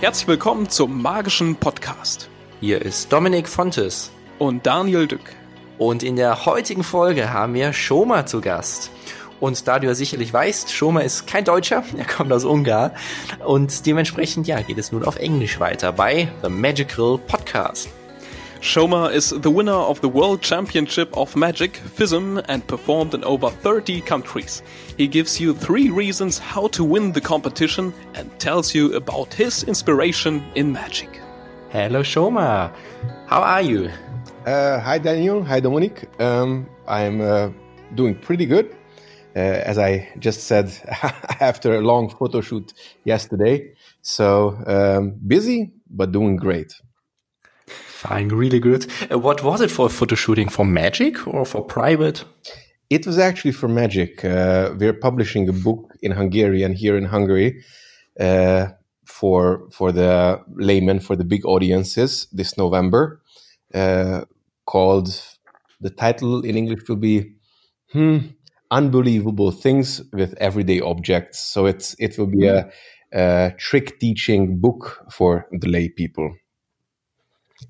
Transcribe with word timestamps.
Herzlich 0.00 0.28
willkommen 0.28 0.68
zum 0.68 1.02
magischen 1.02 1.56
Podcast. 1.56 2.28
Hier 2.60 2.80
ist 2.80 3.12
Dominik 3.12 3.48
Fontes. 3.48 4.12
Und 4.38 4.64
Daniel 4.64 5.08
Dück. 5.08 5.34
Und 5.78 6.04
in 6.04 6.14
der 6.14 6.46
heutigen 6.46 6.84
Folge 6.84 7.32
haben 7.32 7.54
wir 7.54 7.72
Shoma 7.72 8.26
zu 8.26 8.40
Gast. 8.40 8.90
Und 9.40 9.66
da 9.66 9.80
du 9.80 9.88
ja 9.88 9.94
sicherlich 9.94 10.32
weißt, 10.32 10.70
Shoma 10.70 11.00
ist 11.00 11.26
kein 11.26 11.44
Deutscher, 11.44 11.82
er 11.96 12.04
kommt 12.04 12.32
aus 12.32 12.44
Ungarn. 12.44 12.92
Und 13.44 13.84
dementsprechend, 13.84 14.46
ja, 14.46 14.60
geht 14.60 14.78
es 14.78 14.92
nun 14.92 15.04
auf 15.04 15.16
Englisch 15.16 15.58
weiter 15.58 15.92
bei 15.92 16.28
The 16.42 16.48
Magical 16.48 17.18
Podcast. 17.18 17.88
Soma 18.62 19.06
is 19.06 19.30
the 19.30 19.50
winner 19.50 19.72
of 19.72 20.00
the 20.02 20.08
World 20.08 20.40
Championship 20.40 21.14
of 21.18 21.34
Magic, 21.34 21.72
FISM, 21.72 22.44
and 22.46 22.64
performed 22.64 23.12
in 23.12 23.24
over 23.24 23.50
30 23.50 24.00
countries. 24.02 24.62
He 24.96 25.08
gives 25.08 25.40
you 25.40 25.52
three 25.52 25.90
reasons 25.90 26.38
how 26.38 26.68
to 26.68 26.84
win 26.84 27.10
the 27.10 27.20
competition 27.20 27.92
and 28.14 28.30
tells 28.38 28.72
you 28.72 28.94
about 28.94 29.34
his 29.34 29.64
inspiration 29.64 30.44
in 30.54 30.72
magic. 30.72 31.20
Hello, 31.70 32.04
Soma. 32.04 32.72
How 33.26 33.42
are 33.42 33.62
you? 33.62 33.90
Uh, 34.46 34.78
hi, 34.78 34.96
Daniel. 34.96 35.42
Hi, 35.42 35.58
Dominic. 35.58 36.08
Um, 36.20 36.70
I'm 36.86 37.20
uh, 37.20 37.50
doing 37.96 38.14
pretty 38.14 38.46
good. 38.46 38.76
Uh, 39.34 39.40
as 39.40 39.76
I 39.76 40.08
just 40.20 40.44
said, 40.44 40.70
after 41.40 41.74
a 41.74 41.80
long 41.80 42.10
photo 42.10 42.40
shoot 42.40 42.72
yesterday. 43.04 43.74
So 44.02 44.56
um, 44.68 45.18
busy, 45.26 45.72
but 45.90 46.12
doing 46.12 46.36
great. 46.36 46.72
Fine, 48.02 48.30
really 48.30 48.58
good. 48.58 48.90
Uh, 49.12 49.16
what 49.16 49.44
was 49.44 49.60
it 49.60 49.70
for 49.70 49.88
photo 49.88 50.16
shooting? 50.16 50.48
For 50.48 50.64
magic 50.64 51.24
or 51.28 51.44
for 51.44 51.62
private? 51.62 52.24
It 52.90 53.06
was 53.06 53.16
actually 53.16 53.52
for 53.52 53.68
magic. 53.68 54.24
Uh, 54.24 54.74
we're 54.76 54.92
publishing 54.92 55.48
a 55.48 55.52
book 55.52 55.94
in 56.02 56.10
Hungarian 56.10 56.72
here 56.72 56.96
in 56.96 57.04
Hungary 57.04 57.62
uh, 58.18 58.70
for 59.06 59.68
for 59.70 59.92
the 59.92 60.40
laymen, 60.56 60.98
for 60.98 61.14
the 61.14 61.22
big 61.22 61.46
audiences 61.46 62.26
this 62.32 62.58
November. 62.58 63.22
Uh, 63.72 64.24
called 64.66 65.22
the 65.80 65.90
title 65.90 66.44
in 66.44 66.56
English 66.56 66.88
will 66.88 66.96
be 66.96 67.36
hmm, 67.92 68.18
"Unbelievable 68.72 69.52
Things 69.52 70.02
with 70.12 70.34
Everyday 70.38 70.80
Objects." 70.80 71.38
So 71.38 71.66
it's 71.66 71.94
it 72.00 72.18
will 72.18 72.26
be 72.26 72.48
a, 72.48 72.68
a 73.12 73.54
trick 73.58 74.00
teaching 74.00 74.58
book 74.58 75.06
for 75.08 75.46
the 75.52 75.68
lay 75.68 75.88
people 75.88 76.34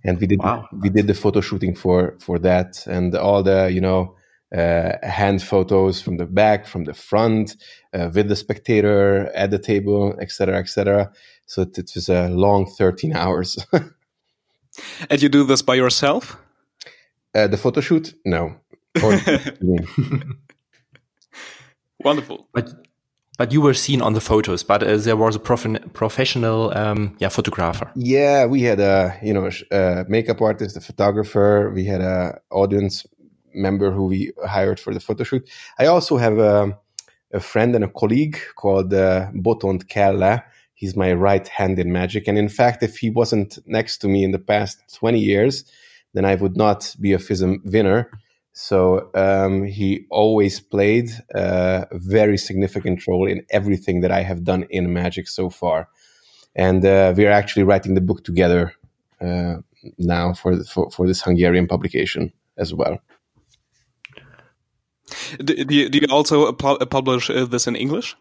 and 0.05 0.21
we 0.21 0.27
did 0.27 0.41
wow. 0.41 0.69
we 0.81 0.89
did 0.89 1.07
the 1.07 1.15
photo 1.15 1.41
shooting 1.41 1.75
for 1.75 2.17
for 2.21 2.39
that. 2.41 2.87
And 2.87 3.15
all 3.15 3.43
the 3.43 3.71
you 3.73 3.81
know 3.81 4.17
uh, 4.55 4.93
hand 5.03 5.43
photos 5.43 6.03
from 6.03 6.19
the 6.19 6.27
back 6.27 6.67
from 6.67 6.85
the 6.85 6.95
front 6.95 7.57
uh, 7.95 8.11
with 8.15 8.29
the 8.29 8.37
spectator 8.37 9.31
at 9.35 9.51
the 9.51 9.59
table 9.59 10.15
etc 10.21 10.59
etc 10.59 11.11
so 11.53 11.63
it, 11.63 11.79
it, 11.79 11.93
was 11.95 12.09
a 12.09 12.29
long 12.29 12.67
13 12.67 13.15
hours. 13.17 13.59
And 15.11 15.23
you 15.23 15.29
do 15.29 15.45
this 15.45 15.61
by 15.61 15.75
yourself? 15.75 16.39
Uh, 17.35 17.47
the 17.47 17.59
photo 17.59 17.83
shoot? 17.83 18.15
No. 18.25 18.57
Wonderful. 22.01 22.49
But 22.55 22.73
but 23.43 23.53
you 23.53 23.61
were 23.61 23.75
seen 23.75 24.01
on 24.01 24.13
the 24.13 24.21
photos, 24.21 24.63
but 24.63 24.85
uh, 24.85 24.97
there 24.99 25.17
was 25.17 25.35
a 25.35 25.41
prof 25.41 25.67
professional, 25.95 26.73
um, 26.77 27.17
yeah, 27.19 27.29
photographer. 27.29 27.91
Yeah, 27.97 28.47
we 28.47 28.63
had 28.63 28.79
a 28.79 29.19
you 29.21 29.35
know 29.35 29.51
a 29.73 30.05
makeup 30.09 30.41
artist, 30.41 30.77
a 30.77 30.81
photographer. 30.81 31.73
We 31.75 31.85
had 31.85 32.01
a 32.01 32.39
audience 32.53 33.05
member 33.53 33.91
who 33.91 34.05
we 34.05 34.31
hired 34.47 34.79
for 34.79 34.95
the 34.95 35.01
photo 35.01 35.25
shoot. 35.25 35.51
I 35.77 35.87
also 35.87 36.19
have 36.19 36.39
a, 36.39 36.79
a 37.33 37.41
friend 37.41 37.75
and 37.75 37.85
a 37.85 37.89
colleague 37.89 38.39
called 38.55 38.95
uh, 38.95 39.27
Botond 39.35 39.89
Kelle. 39.89 40.41
He's 40.75 40.95
my 40.95 41.13
right 41.13 41.49
hand 41.49 41.81
in 41.81 41.91
magic, 41.91 42.29
and 42.29 42.39
in 42.39 42.49
fact, 42.49 42.85
if 42.85 42.99
he 42.99 43.11
wasn't 43.11 43.59
next 43.67 43.99
to 44.03 44.07
me 44.07 44.23
in 44.23 44.31
the 44.31 44.45
past 44.53 44.79
twenty 44.95 45.19
years, 45.19 45.65
then 46.15 46.25
I 46.25 46.37
would 46.37 46.57
not 46.57 46.95
be 47.01 47.13
a 47.13 47.19
FISM 47.19 47.59
winner 47.65 48.09
so 48.53 49.11
um, 49.15 49.65
he 49.65 50.07
always 50.11 50.61
played 50.61 51.11
a 51.35 51.87
very 51.93 52.37
significant 52.37 53.07
role 53.07 53.27
in 53.27 53.45
everything 53.51 54.01
that 54.03 54.13
I 54.13 54.23
have 54.23 54.45
done 54.45 54.67
in 54.69 54.93
Magic 54.93 55.29
so 55.29 55.49
far. 55.49 55.89
And 56.55 56.85
uh, 56.85 57.15
we're 57.17 57.31
actually 57.31 57.63
writing 57.63 57.95
the 57.95 58.03
book 58.03 58.25
together 58.25 58.75
uh, 59.21 59.57
now 59.99 60.35
for, 60.35 60.63
for, 60.65 60.91
for 60.91 61.07
this 61.07 61.23
Hungarian 61.23 61.67
publication 61.67 62.33
as 62.59 62.75
well. 62.75 62.99
Do, 65.39 65.65
do, 65.65 65.75
you, 65.75 65.89
do 65.89 65.99
you 65.99 66.07
also 66.11 66.53
publish 66.53 67.31
uh, 67.31 67.47
this 67.47 67.67
in 67.67 67.77
English? 67.77 68.17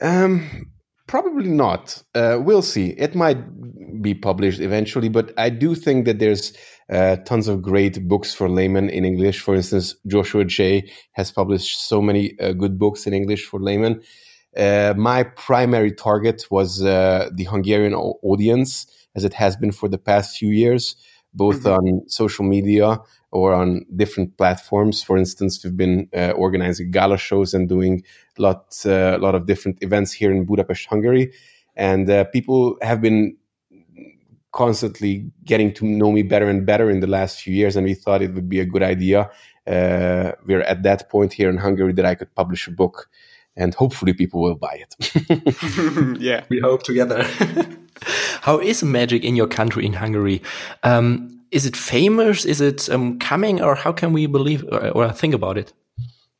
Um, 0.00 0.70
probably 1.06 1.50
not. 1.50 2.02
Uh, 2.14 2.38
we'll 2.40 2.62
see. 2.62 2.90
It 2.90 3.14
might 3.14 3.38
be 4.02 4.14
published 4.14 4.60
eventually, 4.60 5.08
but 5.08 5.32
I 5.38 5.50
do 5.50 5.74
think 5.74 6.04
that 6.06 6.18
there's 6.18 6.52
uh, 6.90 7.16
tons 7.16 7.48
of 7.48 7.62
great 7.62 8.06
books 8.06 8.34
for 8.34 8.48
laymen 8.48 8.90
in 8.90 9.04
English. 9.04 9.40
For 9.40 9.54
instance, 9.54 9.94
Joshua 10.06 10.44
Jay 10.44 10.90
has 11.12 11.30
published 11.30 11.88
so 11.88 12.02
many 12.02 12.38
uh, 12.38 12.52
good 12.52 12.78
books 12.78 13.06
in 13.06 13.14
English 13.14 13.46
for 13.46 13.60
laymen. 13.60 14.02
Uh, 14.56 14.92
my 14.96 15.22
primary 15.22 15.92
target 15.92 16.44
was 16.50 16.82
uh, 16.82 17.30
the 17.32 17.44
Hungarian 17.44 17.94
audience, 17.94 18.86
as 19.14 19.24
it 19.24 19.32
has 19.32 19.56
been 19.56 19.72
for 19.72 19.88
the 19.88 19.96
past 19.96 20.36
few 20.36 20.50
years, 20.50 20.96
both 21.32 21.60
mm-hmm. 21.60 21.86
on 21.86 22.08
social 22.08 22.44
media 22.44 22.98
or 23.30 23.54
on 23.54 23.86
different 23.96 24.36
platforms. 24.36 25.02
For 25.02 25.16
instance, 25.16 25.64
we've 25.64 25.76
been 25.76 26.08
uh, 26.14 26.32
organizing 26.32 26.90
gala 26.90 27.16
shows 27.16 27.54
and 27.54 27.66
doing 27.68 28.02
a 28.38 28.42
lot, 28.42 28.76
a 28.84 29.16
lot 29.16 29.34
of 29.34 29.46
different 29.46 29.78
events 29.80 30.12
here 30.12 30.30
in 30.30 30.44
Budapest, 30.44 30.86
Hungary. 30.86 31.32
And 31.74 32.30
people 32.32 32.76
have 32.82 33.00
been 33.00 33.38
constantly 34.52 35.30
getting 35.44 35.72
to 35.74 35.84
know 35.84 36.12
me 36.12 36.22
better 36.22 36.48
and 36.48 36.64
better 36.64 36.90
in 36.90 37.00
the 37.00 37.06
last 37.06 37.40
few 37.40 37.54
years, 37.54 37.76
and 37.76 37.86
we 37.86 37.94
thought 37.94 38.22
it 38.22 38.34
would 38.34 38.48
be 38.48 38.60
a 38.60 38.66
good 38.66 38.82
idea. 38.82 39.30
Uh, 39.66 40.32
we're 40.46 40.62
at 40.62 40.82
that 40.82 41.08
point 41.10 41.32
here 41.32 41.48
in 41.48 41.56
Hungary 41.56 41.92
that 41.92 42.04
I 42.04 42.14
could 42.14 42.34
publish 42.34 42.68
a 42.68 42.70
book, 42.70 43.08
and 43.56 43.74
hopefully 43.74 44.12
people 44.12 44.42
will 44.42 44.56
buy 44.56 44.84
it. 44.84 46.18
yeah, 46.20 46.44
we 46.48 46.60
hope 46.60 46.82
together. 46.82 47.24
How 48.40 48.58
is 48.58 48.82
magic 48.82 49.24
in 49.24 49.36
your 49.36 49.46
country, 49.46 49.86
in 49.86 49.92
Hungary? 49.92 50.42
Um, 50.82 51.40
is 51.50 51.66
it 51.66 51.76
famous? 51.76 52.44
Is 52.44 52.60
it 52.60 52.88
um, 52.90 53.18
coming, 53.18 53.60
or 53.60 53.74
how 53.74 53.92
can 53.92 54.12
we 54.12 54.26
believe 54.26 54.64
or, 54.72 54.88
or 54.88 55.12
think 55.12 55.34
about 55.34 55.58
it? 55.58 55.72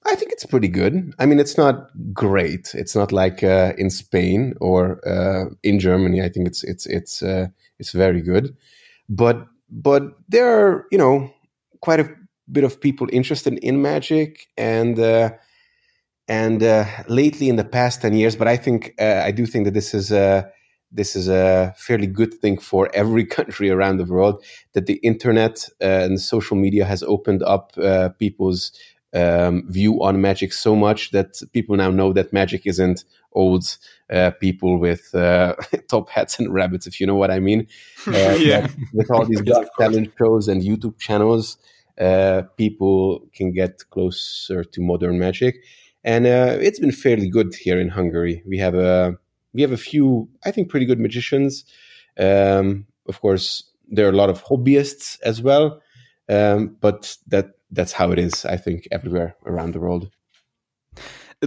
I 0.05 0.15
think 0.17 0.33
it's 0.33 0.47
pretty 0.47 0.69
good. 0.69 1.15
I 1.19 1.27
mean, 1.27 1.39
it's 1.39 1.57
not 1.57 1.91
great. 2.13 2.75
It's 2.75 2.97
not 2.97 3.13
like 3.13 3.43
uh, 3.45 3.73
in 3.79 3.89
Spain 3.89 4.55
or 4.61 5.01
uh, 5.07 5.51
in 5.63 5.79
Germany. 5.79 6.23
I 6.23 6.29
think 6.29 6.49
it's 6.49 6.65
it's 6.65 6.87
it's 6.87 7.23
uh, 7.23 7.47
it's 7.79 7.93
very 7.93 8.21
good, 8.21 8.57
but 9.09 9.47
but 9.71 10.03
there 10.29 10.49
are 10.49 10.87
you 10.91 10.99
know 10.99 11.33
quite 11.81 12.01
a 12.01 12.11
bit 12.51 12.65
of 12.65 12.81
people 12.81 13.09
interested 13.13 13.59
in 13.59 13.81
magic 13.81 14.49
and 14.57 14.99
uh, 14.99 15.31
and 16.27 16.63
uh, 16.63 16.85
lately 17.07 17.49
in 17.49 17.57
the 17.57 17.65
past 17.65 18.03
ten 18.03 18.15
years. 18.15 18.35
But 18.35 18.49
I 18.49 18.57
think 18.57 18.95
uh, 19.01 19.23
I 19.25 19.31
do 19.31 19.47
think 19.47 19.67
that 19.67 19.75
this 19.75 19.95
is 19.95 20.11
a 20.11 20.51
this 20.91 21.15
is 21.15 21.29
a 21.29 21.75
fairly 21.79 22.09
good 22.09 22.35
thing 22.35 22.59
for 22.59 22.91
every 22.93 23.25
country 23.37 23.71
around 23.71 23.99
the 23.99 24.05
world 24.05 24.45
that 24.73 24.87
the 24.87 24.97
internet 25.05 25.69
and 25.81 26.21
social 26.21 26.57
media 26.57 26.85
has 26.85 27.05
opened 27.05 27.45
up 27.45 27.73
people's 28.19 28.73
um, 29.15 29.65
view 29.69 30.03
on 30.03 30.21
magic 30.21 30.53
so 30.53 30.75
much 30.75 31.11
that 31.11 31.41
people 31.53 31.77
now 31.77 31.91
know 31.91 32.13
that 32.13 32.33
magic 32.33 32.67
isn't 32.67 33.05
old 33.33 33.77
uh, 34.11 34.31
people 34.41 34.79
with 34.79 35.15
uh, 35.15 35.55
top 35.89 36.09
hats 36.09 36.39
and 36.39 36.53
rabbits, 36.53 36.87
if 36.87 37.01
you 37.01 37.07
know 37.07 37.17
what 37.17 37.31
I 37.31 37.41
mean. 37.41 37.67
Uh, 38.07 38.37
yeah. 38.39 38.67
With 38.93 39.11
all 39.11 39.25
these 39.25 39.43
yeah, 39.47 39.65
talent 39.79 40.13
shows 40.19 40.49
and 40.49 40.61
YouTube 40.61 40.99
channels, 40.99 41.57
uh, 42.01 42.43
people 42.57 43.21
can 43.33 43.53
get 43.53 43.79
closer 43.91 44.65
to 44.65 44.81
modern 44.81 45.19
magic, 45.21 45.57
and 46.03 46.27
uh, 46.27 46.57
it's 46.61 46.81
been 46.81 46.91
fairly 46.91 47.29
good 47.29 47.55
here 47.55 47.79
in 47.79 47.89
Hungary. 47.89 48.43
We 48.45 48.59
have 48.59 48.75
a 48.75 49.17
we 49.53 49.63
have 49.63 49.71
a 49.71 49.77
few, 49.77 50.29
I 50.45 50.51
think, 50.51 50.69
pretty 50.69 50.87
good 50.87 50.99
magicians. 50.99 51.65
Um, 52.19 52.87
of 53.09 53.21
course, 53.21 53.65
there 53.89 54.07
are 54.07 54.13
a 54.13 54.17
lot 54.17 54.31
of 54.31 54.43
hobbyists 54.43 55.21
as 55.23 55.41
well, 55.41 55.81
um, 56.29 56.77
but 56.81 57.17
that 57.29 57.53
that's 57.73 57.93
how 57.93 58.13
it 58.13 58.19
is, 58.19 58.45
I 58.45 58.57
think, 58.57 58.87
everywhere 58.93 59.35
around 59.47 59.73
the 59.73 59.81
world. 59.81 60.11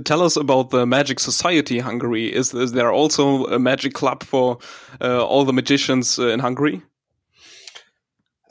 Tell 0.04 0.22
us 0.22 0.36
about 0.36 0.72
the 0.72 0.86
Magic 0.86 1.22
Society 1.22 1.80
Hungary. 1.80 2.34
Is, 2.34 2.54
is 2.54 2.74
there 2.74 2.92
also 2.92 3.46
a 3.46 3.60
magic 3.60 3.94
club 3.94 4.24
for 4.24 4.58
uh, 5.00 5.24
all 5.26 5.46
the 5.46 5.54
magicians 5.54 6.20
uh, 6.20 6.28
in 6.28 6.40
Hungary? 6.40 6.82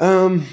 Um, 0.01 0.47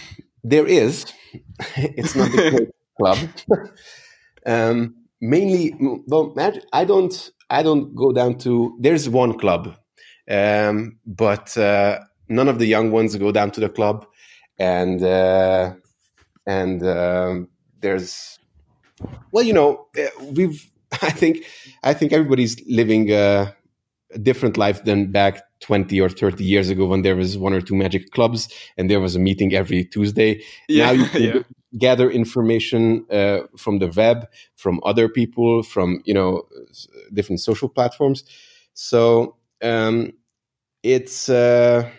there 0.43 0.67
is. 0.67 1.05
it's 1.77 2.15
not 2.15 2.31
the 2.31 2.71
club. 2.99 3.17
um, 4.45 4.95
mainly, 5.21 5.75
well, 6.07 6.33
magic. 6.35 6.63
I 6.73 6.83
don't. 6.83 7.31
I 7.49 7.63
don't 7.63 7.95
go 7.95 8.11
down 8.11 8.37
to. 8.39 8.77
There's 8.79 9.07
one 9.07 9.37
club, 9.37 9.75
um, 10.29 10.99
but 11.05 11.57
uh, 11.57 11.99
none 12.27 12.47
of 12.47 12.59
the 12.59 12.65
young 12.65 12.91
ones 12.91 13.15
go 13.15 13.31
down 13.31 13.51
to 13.51 13.61
the 13.61 13.69
club, 13.69 14.05
and 14.57 15.01
uh, 15.03 15.73
and 16.45 16.85
um, 16.85 17.49
there's 17.81 18.39
well, 19.31 19.43
you 19.43 19.53
know, 19.53 19.87
eh, 19.95 20.09
we've 20.31 20.71
I 21.01 21.09
think 21.09 21.45
I 21.83 21.93
think 21.93 22.11
everybody's 22.13 22.61
living 22.67 23.11
a, 23.11 23.55
a 24.13 24.19
different 24.19 24.57
life 24.57 24.83
than 24.83 25.11
back 25.11 25.41
20 25.61 25.99
or 26.01 26.09
30 26.09 26.43
years 26.43 26.69
ago 26.69 26.85
when 26.87 27.01
there 27.01 27.15
was 27.15 27.37
one 27.37 27.53
or 27.53 27.61
two 27.61 27.75
magic 27.75 28.11
clubs 28.11 28.49
and 28.77 28.89
there 28.89 28.99
was 28.99 29.15
a 29.15 29.19
meeting 29.19 29.53
every 29.53 29.85
Tuesday. 29.85 30.41
Yeah, 30.67 30.87
now 30.87 30.91
you 30.91 31.05
can 31.09 31.21
yeah. 31.21 31.39
gather 31.77 32.09
information 32.09 33.05
uh, 33.11 33.41
from 33.57 33.79
the 33.79 33.87
web, 33.87 34.27
from 34.55 34.79
other 34.83 35.07
people, 35.07 35.63
from 35.63 36.01
you 36.05 36.13
know 36.13 36.43
different 37.13 37.39
social 37.39 37.69
platforms. 37.69 38.23
So 38.73 39.37
um, 39.61 40.13
it's 40.83 41.29
uh, 41.29 41.89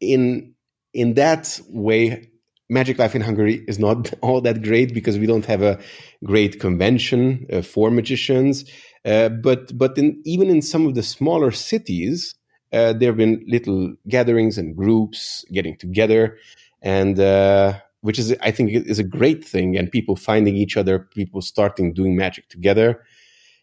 in 0.00 0.54
in 0.92 1.14
that 1.14 1.60
way. 1.68 2.29
Magic 2.70 2.98
Life 2.98 3.16
in 3.16 3.20
Hungary 3.20 3.64
is 3.68 3.78
not 3.78 4.12
all 4.22 4.40
that 4.40 4.62
great 4.62 4.94
because 4.94 5.18
we 5.18 5.26
don't 5.26 5.44
have 5.46 5.62
a 5.62 5.78
great 6.24 6.60
convention 6.60 7.46
uh, 7.52 7.62
for 7.62 7.90
magicians. 7.90 8.64
Uh, 9.04 9.28
but 9.28 9.76
but 9.76 9.98
in, 9.98 10.20
even 10.24 10.48
in 10.48 10.62
some 10.62 10.86
of 10.86 10.94
the 10.94 11.02
smaller 11.02 11.50
cities, 11.50 12.34
uh, 12.72 12.92
there 12.92 13.10
have 13.10 13.16
been 13.16 13.44
little 13.48 13.94
gatherings 14.08 14.56
and 14.56 14.76
groups 14.76 15.44
getting 15.52 15.76
together, 15.76 16.36
and 16.82 17.18
uh, 17.18 17.74
which 18.02 18.18
is 18.18 18.36
I 18.40 18.50
think 18.50 18.70
is 18.72 18.98
a 18.98 19.04
great 19.04 19.44
thing, 19.44 19.76
and 19.76 19.90
people 19.90 20.16
finding 20.16 20.56
each 20.56 20.76
other, 20.76 21.00
people 21.14 21.42
starting 21.42 21.92
doing 21.92 22.16
magic 22.16 22.48
together. 22.48 23.02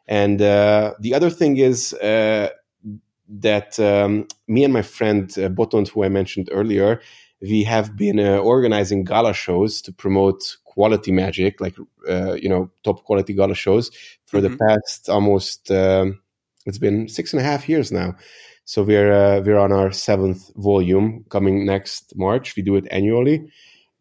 And 0.08 0.42
uh, 0.42 0.94
the 1.00 1.14
other 1.14 1.30
thing 1.30 1.58
is 1.58 1.94
uh, 1.94 2.50
that 3.30 3.80
um, 3.80 4.28
me 4.48 4.64
and 4.64 4.74
my 4.74 4.82
friend 4.82 5.30
uh, 5.38 5.50
Botond, 5.50 5.90
who 5.90 6.04
I 6.04 6.10
mentioned 6.10 6.50
earlier, 6.52 7.02
we 7.42 7.64
have 7.64 7.96
been 7.96 8.20
uh, 8.20 8.38
organizing 8.38 9.04
gala 9.04 9.34
shows 9.34 9.82
to 9.84 9.92
promote 9.94 10.58
quality 10.66 11.12
magic, 11.12 11.60
like 11.62 11.76
uh, 12.10 12.34
you 12.34 12.50
know 12.50 12.70
top 12.84 13.04
quality 13.04 13.34
gala 13.34 13.56
shows 13.56 13.92
for 14.26 14.40
Mhm. 14.40 14.44
the 14.50 14.58
past 14.58 15.10
almost 15.10 15.72
um, 15.72 16.20
it's 16.66 16.78
been 16.80 17.08
six 17.08 17.34
and 17.34 17.42
a 17.42 17.44
half 17.46 17.68
years 17.70 17.92
now. 17.92 18.16
So 18.66 18.84
we're 18.84 19.12
uh, 19.12 19.42
we're 19.46 19.58
on 19.60 19.72
our 19.72 19.92
seventh 19.92 20.52
volume 20.56 21.24
coming 21.30 21.66
next 21.66 22.14
March. 22.18 22.56
We 22.56 22.64
do 22.64 22.76
it 22.76 22.86
annually, 22.92 23.50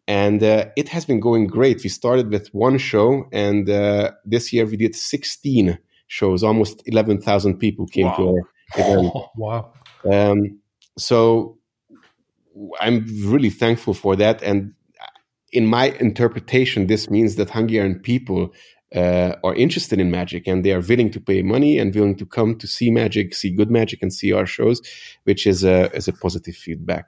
and 0.09 0.43
uh, 0.43 0.67
it 0.77 0.89
has 0.89 1.05
been 1.05 1.21
going 1.21 1.47
great. 1.47 1.83
We 1.85 1.89
started 1.91 2.31
with 2.31 2.49
one 2.55 2.79
show, 2.79 3.29
and 3.33 3.69
uh, 3.71 4.13
this 4.25 4.53
year 4.53 4.67
we 4.67 4.77
did 4.77 4.95
sixteen 4.97 5.79
shows. 6.09 6.43
Almost 6.43 6.83
eleven 6.87 7.21
thousand 7.21 7.59
people 7.59 7.87
came 7.87 8.11
to 8.17 8.23
Wow. 8.23 8.35
our 8.35 8.81
event. 8.81 9.13
wow. 9.37 9.73
Um, 10.11 10.59
so 10.99 11.56
I'm 12.81 13.07
really 13.25 13.51
thankful 13.51 13.95
for 13.95 14.17
that. 14.17 14.43
And 14.43 14.73
in 15.53 15.67
my 15.67 15.87
interpretation, 16.01 16.87
this 16.87 17.09
means 17.11 17.37
that 17.37 17.51
Hungarian 17.51 18.01
people 18.01 18.53
uh, 18.95 19.35
are 19.45 19.55
interested 19.55 19.99
in 20.01 20.11
magic 20.11 20.47
and 20.47 20.65
they 20.65 20.73
are 20.73 20.81
willing 20.81 21.11
to 21.11 21.21
pay 21.21 21.43
money 21.43 21.79
and 21.79 21.95
willing 21.95 22.17
to 22.17 22.27
come 22.27 22.57
to 22.59 22.67
see 22.67 22.91
magic, 22.91 23.35
see 23.35 23.51
good 23.51 23.71
magic, 23.71 24.01
and 24.03 24.13
see 24.13 24.33
our 24.33 24.47
shows, 24.47 24.81
which 25.25 25.47
is 25.47 25.65
a 25.65 25.91
is 25.95 26.09
a 26.09 26.13
positive 26.13 26.57
feedback. 26.57 27.07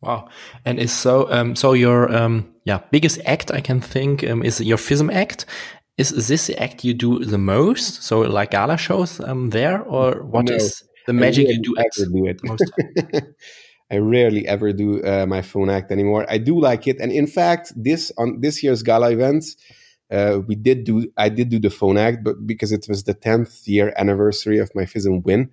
Wow. 0.00 0.28
And 0.64 0.78
is 0.78 0.92
so 0.92 1.30
um 1.32 1.56
so 1.56 1.72
your 1.72 2.14
um 2.14 2.54
yeah 2.64 2.80
biggest 2.90 3.20
act 3.26 3.50
I 3.50 3.60
can 3.60 3.80
think 3.80 4.22
um, 4.24 4.42
is 4.42 4.60
your 4.60 4.78
FISM 4.78 5.12
act. 5.12 5.46
Is 5.98 6.28
this 6.28 6.46
the 6.46 6.62
act 6.62 6.84
you 6.84 6.94
do 6.94 7.24
the 7.24 7.38
most? 7.38 8.02
So 8.02 8.20
like 8.20 8.50
gala 8.52 8.76
shows 8.76 9.20
um 9.20 9.50
there 9.50 9.82
or 9.82 10.22
what 10.22 10.50
is 10.50 10.82
No. 10.82 10.88
the 11.06 11.12
magic 11.12 11.48
you 11.48 11.60
do 11.62 11.74
at 11.78 11.90
do 11.96 12.26
it. 12.26 12.40
the 12.42 12.48
most? 12.48 12.70
I 13.90 13.98
rarely 13.98 14.46
ever 14.48 14.72
do 14.72 15.02
uh, 15.04 15.26
my 15.26 15.42
phone 15.42 15.70
act 15.70 15.92
anymore. 15.92 16.26
I 16.28 16.38
do 16.38 16.58
like 16.60 16.86
it, 16.86 17.00
and 17.00 17.12
in 17.12 17.26
fact, 17.26 17.72
this 17.76 18.12
on 18.18 18.40
this 18.40 18.62
year's 18.62 18.82
gala 18.82 19.10
events, 19.12 19.56
uh, 20.10 20.40
we 20.46 20.54
did 20.56 20.84
do. 20.84 21.10
I 21.16 21.28
did 21.28 21.48
do 21.50 21.58
the 21.60 21.70
phone 21.70 21.96
act, 21.98 22.24
but 22.24 22.46
because 22.46 22.72
it 22.72 22.86
was 22.88 23.04
the 23.04 23.14
tenth 23.14 23.66
year 23.68 23.92
anniversary 23.96 24.58
of 24.58 24.70
my 24.74 24.84
FISM 24.84 25.22
win, 25.24 25.50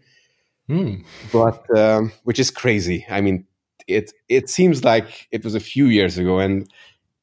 Hmm. 0.67 0.95
but 1.31 1.65
um, 1.77 2.11
which 2.23 2.39
is 2.39 2.49
crazy. 2.51 3.05
I 3.09 3.21
mean, 3.21 3.45
it 3.87 4.11
it 4.29 4.49
seems 4.49 4.83
like 4.83 5.27
it 5.31 5.43
was 5.43 5.55
a 5.55 5.59
few 5.59 5.87
years 5.87 6.17
ago, 6.17 6.39
and 6.39 6.69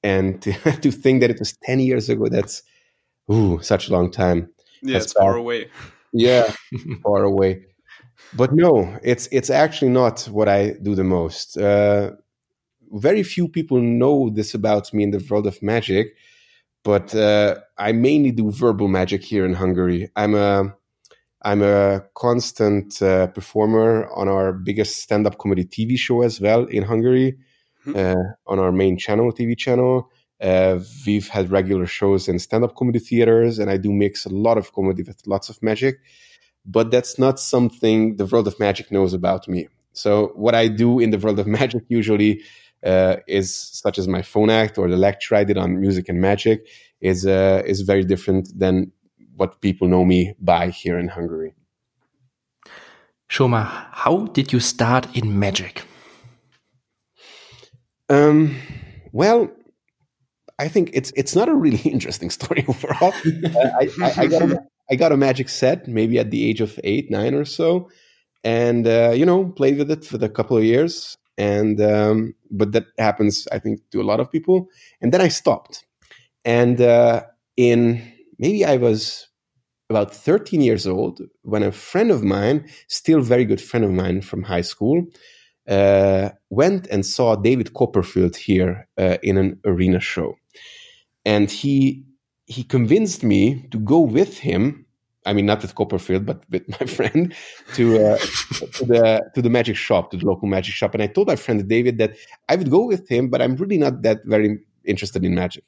and 0.02 0.40
to, 0.42 0.52
to 0.52 0.90
think 0.90 1.20
that 1.22 1.30
it 1.30 1.38
was 1.38 1.54
ten 1.62 1.80
years 1.80 2.08
ago, 2.08 2.28
that's 2.28 2.62
ooh, 3.32 3.60
such 3.62 3.88
a 3.88 3.92
long 3.92 4.10
time. 4.10 4.50
Yeah, 4.82 4.94
That's 4.94 5.06
it's 5.06 5.12
far 5.14 5.34
bad. 5.34 5.38
away. 5.38 5.68
Yeah, 6.12 6.52
far 7.02 7.24
away. 7.24 7.64
But 8.32 8.52
no, 8.54 8.98
it's 9.02 9.28
it's 9.32 9.50
actually 9.50 9.90
not 9.90 10.22
what 10.30 10.48
I 10.48 10.70
do 10.82 10.94
the 10.94 11.04
most. 11.04 11.56
Uh, 11.56 12.12
very 12.92 13.22
few 13.22 13.48
people 13.48 13.80
know 13.80 14.30
this 14.30 14.54
about 14.54 14.92
me 14.92 15.04
in 15.04 15.10
the 15.10 15.24
world 15.30 15.46
of 15.46 15.62
magic, 15.62 16.14
but 16.82 17.14
uh, 17.14 17.56
I 17.78 17.92
mainly 17.92 18.32
do 18.32 18.50
verbal 18.50 18.88
magic 18.88 19.22
here 19.24 19.44
in 19.44 19.54
Hungary. 19.54 20.10
I'm 20.16 20.34
a 20.34 20.74
I'm 21.42 21.62
a 21.62 22.04
constant 22.14 23.00
uh, 23.02 23.28
performer 23.28 24.08
on 24.14 24.28
our 24.28 24.52
biggest 24.52 24.96
stand-up 24.96 25.38
comedy 25.38 25.64
TV 25.64 25.96
show 25.98 26.22
as 26.22 26.40
well 26.40 26.64
in 26.66 26.82
Hungary, 26.84 27.38
Hmm. 27.84 27.96
uh, 27.96 28.14
on 28.46 28.58
our 28.58 28.72
main 28.72 28.98
channel, 28.98 29.32
TV 29.32 29.56
channel. 29.56 30.10
Uh, 30.38 30.80
we've 31.06 31.28
had 31.28 31.50
regular 31.50 31.86
shows 31.86 32.28
in 32.28 32.38
stand-up 32.38 32.74
comedy 32.76 32.98
theaters, 32.98 33.58
and 33.58 33.70
I 33.70 33.78
do 33.78 33.90
mix 33.90 34.26
a 34.26 34.28
lot 34.28 34.58
of 34.58 34.72
comedy 34.72 35.02
with 35.02 35.26
lots 35.26 35.48
of 35.48 35.62
magic. 35.62 35.96
But 36.66 36.90
that's 36.90 37.18
not 37.18 37.40
something 37.40 38.16
the 38.16 38.26
world 38.26 38.46
of 38.46 38.58
magic 38.60 38.92
knows 38.92 39.14
about 39.14 39.48
me. 39.48 39.68
So 39.92 40.32
what 40.34 40.54
I 40.54 40.68
do 40.68 41.00
in 41.00 41.10
the 41.10 41.18
world 41.18 41.38
of 41.38 41.46
magic 41.60 41.82
usually 41.88 42.42
uh, 42.84 43.16
is 43.26 43.54
such 43.54 43.98
as 43.98 44.08
my 44.08 44.22
phone 44.22 44.50
act 44.50 44.78
or 44.78 44.88
the 44.88 44.96
lecture 44.96 45.34
I 45.34 45.44
did 45.44 45.58
on 45.58 45.80
music 45.80 46.08
and 46.08 46.20
magic 46.20 46.66
is 47.00 47.26
uh, 47.26 47.62
is 47.66 47.82
very 47.82 48.04
different 48.04 48.48
than 48.58 48.92
what 49.36 49.60
people 49.60 49.88
know 49.88 50.04
me 50.04 50.34
by 50.38 50.68
here 50.68 50.98
in 50.98 51.08
Hungary. 51.08 51.54
Soma, 53.30 53.88
how 53.92 54.26
did 54.26 54.52
you 54.52 54.60
start 54.60 55.06
in 55.16 55.38
magic? 55.38 55.82
Um, 58.08 58.56
well, 59.12 59.48
I 60.58 60.68
think 60.68 60.90
it's 60.92 61.12
it's 61.16 61.34
not 61.34 61.48
a 61.48 61.54
really 61.54 61.78
interesting 61.90 62.30
story 62.30 62.64
overall. 62.68 63.14
Uh, 63.24 63.70
I, 63.80 63.88
I, 64.02 64.14
I, 64.16 64.26
got 64.26 64.58
I 64.90 64.96
got 64.96 65.12
a 65.12 65.16
magic 65.16 65.48
set 65.48 65.86
maybe 65.86 66.18
at 66.18 66.30
the 66.30 66.48
age 66.48 66.60
of 66.60 66.78
eight, 66.84 67.10
nine 67.10 67.34
or 67.34 67.44
so, 67.44 67.88
and 68.44 68.86
uh, 68.86 69.12
you 69.14 69.24
know 69.24 69.46
played 69.46 69.78
with 69.78 69.90
it 69.90 70.04
for 70.04 70.22
a 70.24 70.28
couple 70.28 70.56
of 70.56 70.64
years. 70.64 71.16
And 71.38 71.80
um, 71.80 72.34
but 72.50 72.72
that 72.72 72.86
happens, 72.98 73.48
I 73.50 73.58
think, 73.58 73.80
to 73.92 74.00
a 74.00 74.04
lot 74.04 74.20
of 74.20 74.30
people. 74.30 74.68
And 75.00 75.12
then 75.12 75.20
I 75.22 75.28
stopped. 75.28 75.86
And 76.44 76.80
uh, 76.80 77.22
in 77.56 78.02
maybe 78.38 78.64
I 78.64 78.76
was 78.76 79.28
about 79.88 80.14
13 80.14 80.60
years 80.60 80.86
old 80.86 81.20
when 81.42 81.62
a 81.62 81.72
friend 81.72 82.10
of 82.10 82.22
mine, 82.22 82.68
still 82.88 83.20
very 83.20 83.44
good 83.44 83.60
friend 83.60 83.84
of 83.84 83.90
mine 83.90 84.20
from 84.22 84.42
high 84.42 84.60
school, 84.60 85.04
uh, 85.68 86.30
went 86.50 86.86
and 86.88 87.04
saw 87.04 87.36
David 87.36 87.74
Copperfield 87.74 88.36
here 88.36 88.88
uh, 88.98 89.18
in 89.22 89.36
an 89.36 89.60
arena 89.64 90.00
show, 90.00 90.36
and 91.24 91.50
he 91.50 92.04
he 92.50 92.64
convinced 92.64 93.22
me 93.22 93.64
to 93.70 93.78
go 93.78 94.00
with 94.00 94.38
him. 94.38 94.84
I 95.24 95.32
mean, 95.32 95.46
not 95.46 95.62
with 95.62 95.76
Copperfield, 95.76 96.26
but 96.26 96.42
with 96.50 96.68
my 96.68 96.86
friend 96.98 97.32
to 97.74 97.84
uh, 98.04 98.18
to 98.76 98.84
the 98.84 99.30
to 99.34 99.42
the 99.42 99.50
magic 99.50 99.76
shop, 99.76 100.10
to 100.10 100.16
the 100.16 100.26
local 100.26 100.48
magic 100.48 100.74
shop. 100.74 100.92
And 100.94 101.02
I 101.02 101.06
told 101.06 101.28
my 101.28 101.36
friend 101.36 101.66
David 101.68 101.98
that 101.98 102.16
I 102.48 102.56
would 102.56 102.70
go 102.70 102.84
with 102.86 103.08
him, 103.08 103.28
but 103.28 103.40
I'm 103.40 103.54
really 103.54 103.78
not 103.78 104.02
that 104.02 104.18
very 104.24 104.58
interested 104.84 105.24
in 105.24 105.34
magic. 105.34 105.64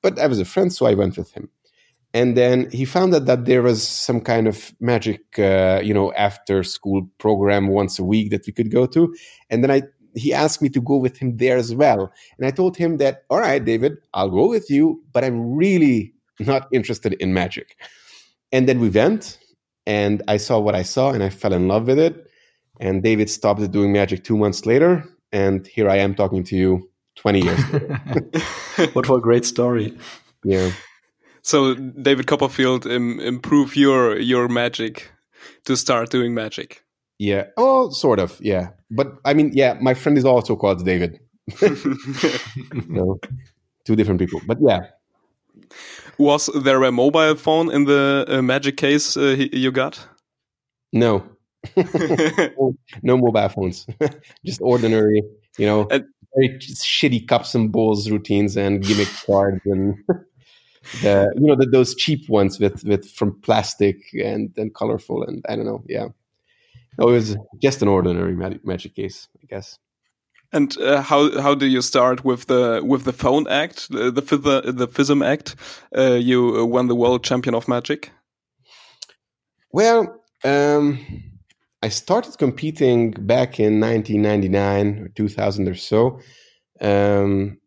But 0.00 0.18
I 0.18 0.26
was 0.26 0.40
a 0.40 0.46
friend, 0.46 0.72
so 0.72 0.86
I 0.86 0.94
went 0.94 1.18
with 1.18 1.30
him. 1.32 1.50
And 2.14 2.36
then 2.36 2.70
he 2.70 2.84
found 2.84 3.14
out 3.14 3.26
that 3.26 3.44
there 3.44 3.62
was 3.62 3.86
some 3.86 4.20
kind 4.20 4.46
of 4.46 4.72
magic, 4.80 5.38
uh, 5.38 5.80
you 5.82 5.94
know, 5.94 6.12
after 6.14 6.62
school 6.62 7.08
program 7.18 7.68
once 7.68 7.98
a 7.98 8.04
week 8.04 8.30
that 8.30 8.46
we 8.46 8.52
could 8.52 8.70
go 8.70 8.86
to. 8.86 9.14
And 9.50 9.62
then 9.62 9.70
I 9.70 9.82
he 10.14 10.32
asked 10.32 10.62
me 10.62 10.68
to 10.70 10.80
go 10.80 10.96
with 10.96 11.16
him 11.18 11.36
there 11.36 11.56
as 11.56 11.74
well. 11.74 12.12
And 12.38 12.46
I 12.46 12.50
told 12.50 12.76
him 12.76 12.98
that, 12.98 13.22
all 13.30 13.40
right, 13.40 13.64
David, 13.64 13.96
I'll 14.14 14.30
go 14.30 14.48
with 14.48 14.70
you, 14.70 15.02
but 15.12 15.24
I'm 15.24 15.54
really 15.54 16.12
not 16.44 16.68
interested 16.72 17.14
in 17.14 17.32
magic. 17.32 17.76
And 18.52 18.68
then 18.68 18.80
we 18.80 18.90
went, 18.90 19.38
and 19.86 20.22
I 20.28 20.36
saw 20.36 20.58
what 20.58 20.74
I 20.74 20.82
saw, 20.82 21.10
and 21.10 21.22
I 21.22 21.30
fell 21.30 21.52
in 21.52 21.68
love 21.68 21.86
with 21.86 21.98
it. 21.98 22.26
And 22.80 23.02
David 23.02 23.30
stopped 23.30 23.70
doing 23.70 23.92
magic 23.92 24.24
two 24.24 24.36
months 24.36 24.66
later, 24.66 25.04
and 25.30 25.66
here 25.66 25.88
I 25.88 25.98
am 25.98 26.14
talking 26.14 26.44
to 26.44 26.56
you 26.56 26.90
20 27.16 27.40
years 27.40 27.72
later. 27.72 28.00
what 28.92 29.06
for 29.06 29.18
a 29.18 29.20
great 29.20 29.44
story. 29.44 29.96
yeah. 30.44 30.72
So 31.42 31.74
David 31.74 32.26
Copperfield 32.26 32.86
Im- 32.86 33.20
improve 33.20 33.76
your 33.76 34.16
your 34.18 34.48
magic 34.48 35.10
to 35.64 35.76
start 35.76 36.10
doing 36.10 36.34
magic. 36.34 36.84
Yeah. 37.18 37.46
Oh, 37.56 37.90
sort 37.90 38.18
of. 38.20 38.38
Yeah. 38.40 38.70
But 38.90 39.14
I 39.24 39.34
mean, 39.34 39.50
yeah, 39.52 39.76
my 39.80 39.94
friend 39.94 40.16
is 40.16 40.24
also 40.24 40.56
called 40.56 40.84
David. 40.84 41.18
no, 42.88 43.18
two 43.84 43.96
different 43.96 44.20
people. 44.20 44.40
But 44.46 44.58
yeah. 44.60 44.86
Was 46.22 46.46
there 46.64 46.82
a 46.84 46.92
mobile 46.92 47.34
phone 47.34 47.72
in 47.72 47.84
the 47.84 48.24
uh, 48.28 48.42
magic 48.42 48.76
case 48.76 49.16
uh, 49.16 49.36
you 49.52 49.70
got? 49.72 49.98
No. 50.94 51.22
no 53.02 53.16
mobile 53.16 53.48
phones. 53.48 53.86
Just 54.44 54.60
ordinary, 54.60 55.22
you 55.58 55.66
know, 55.66 55.86
And- 55.90 56.04
very 56.36 56.58
shitty 56.58 57.26
cups 57.28 57.54
and 57.54 57.72
bowls 57.72 58.10
routines 58.10 58.56
and 58.56 58.82
gimmick 58.82 59.08
cards 59.26 59.60
and 59.66 59.94
the 61.02 61.30
you 61.36 61.46
know 61.46 61.56
the, 61.56 61.66
those 61.66 61.94
cheap 61.94 62.28
ones 62.28 62.58
with 62.60 62.84
with 62.84 63.10
from 63.10 63.40
plastic 63.42 63.96
and 64.24 64.50
and 64.56 64.74
colorful 64.74 65.22
and 65.24 65.44
I 65.48 65.56
don't 65.56 65.66
know. 65.66 65.82
Yeah, 65.88 66.08
no, 66.98 67.08
it 67.08 67.12
was 67.12 67.36
just 67.62 67.82
an 67.82 67.88
ordinary 67.88 68.34
magic, 68.34 68.64
magic 68.66 68.94
case, 68.94 69.28
I 69.42 69.46
guess. 69.46 69.78
And 70.52 70.76
uh, 70.78 71.00
how 71.00 71.40
how 71.40 71.54
do 71.54 71.66
you 71.66 71.80
start 71.80 72.24
with 72.24 72.46
the 72.46 72.82
with 72.84 73.04
the 73.04 73.12
phone 73.12 73.46
act, 73.48 73.88
the 73.90 74.10
the, 74.10 74.72
the 74.72 74.86
FISM 74.86 75.24
act? 75.24 75.56
Uh, 75.96 76.14
you 76.14 76.66
won 76.66 76.88
the 76.88 76.94
world 76.94 77.24
champion 77.24 77.54
of 77.54 77.68
magic. 77.68 78.10
Well, 79.72 80.22
um, 80.44 80.98
I 81.82 81.88
started 81.88 82.36
competing 82.36 83.12
back 83.12 83.58
in 83.58 83.80
1999 83.80 84.98
or 84.98 85.08
2000 85.08 85.68
or 85.68 85.74
so. 85.74 86.20
Um, 86.80 87.58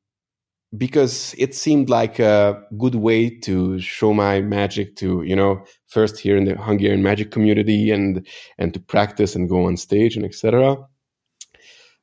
because 0.78 1.34
it 1.38 1.56
seemed 1.56 1.90
like 1.90 2.20
a 2.20 2.62
good 2.78 2.96
way 2.96 3.30
to 3.30 3.80
show 3.80 4.14
my 4.14 4.42
magic 4.42 4.96
to 4.98 5.24
you 5.24 5.36
know 5.36 5.64
first 5.88 6.20
here 6.20 6.38
in 6.38 6.46
the 6.46 6.56
hungarian 6.56 7.02
magic 7.02 7.32
community 7.32 7.92
and 7.92 8.28
and 8.58 8.74
to 8.74 8.80
practice 8.80 9.36
and 9.36 9.50
go 9.50 9.66
on 9.66 9.78
stage 9.78 10.16
and 10.16 10.26
etc 10.26 10.78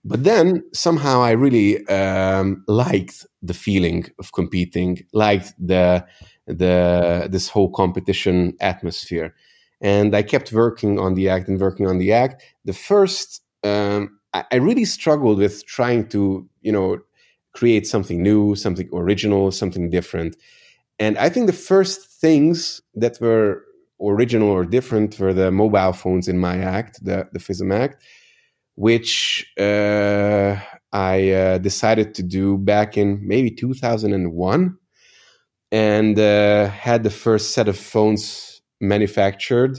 but 0.04 0.25
then 0.25 0.62
somehow 0.73 1.23
i 1.23 1.30
really 1.30 1.87
um, 1.88 2.64
liked 2.66 3.26
the 3.42 3.54
feeling 3.54 4.06
of 4.18 4.32
competing 4.32 4.99
liked 5.12 5.52
the 5.59 6.04
the 6.47 7.28
this 7.30 7.49
whole 7.49 7.71
competition 7.71 8.54
atmosphere. 8.61 9.35
And 9.80 10.14
i 10.14 10.23
kept 10.23 10.52
working 10.52 10.99
on 10.99 11.14
the 11.14 11.28
act 11.28 11.49
and 11.49 11.61
working 11.61 11.87
on 11.87 11.99
the 11.99 12.12
act. 12.12 12.42
The 12.64 12.73
first 12.73 13.42
um, 13.64 14.18
I, 14.32 14.44
I 14.52 14.56
really 14.56 14.85
struggled 14.85 15.38
with 15.38 15.66
trying 15.66 16.09
to 16.09 16.49
you 16.62 16.73
know 16.73 16.99
create 17.54 17.87
something 17.87 18.23
new, 18.23 18.54
something 18.54 18.88
original, 18.92 19.50
something 19.52 19.90
different. 19.90 20.37
And 20.99 21.18
I 21.18 21.28
think 21.28 21.47
the 21.47 21.52
first 21.52 22.00
things 22.21 22.80
that 22.94 23.21
were 23.21 23.64
original 24.00 24.49
or 24.49 24.64
different 24.64 25.18
were 25.18 25.35
the 25.35 25.50
mobile 25.50 25.92
phones 25.92 26.28
in 26.28 26.38
my 26.38 26.59
act, 26.59 27.04
the, 27.04 27.28
the 27.32 27.38
FISM 27.38 27.75
act, 27.75 28.02
which 28.83 29.47
uh, 29.61 30.57
I 30.93 31.31
uh, 31.31 31.59
decided 31.59 32.17
to 32.17 32.23
do 32.25 32.59
back 32.59 32.99
in 32.99 33.21
maybe 33.23 33.49
2001 33.49 34.77
and 35.71 36.19
uh, 36.19 36.69
had 36.69 37.05
the 37.05 37.11
first 37.25 37.55
set 37.55 37.69
of 37.69 37.79
phones 37.79 38.61
manufactured. 38.81 39.79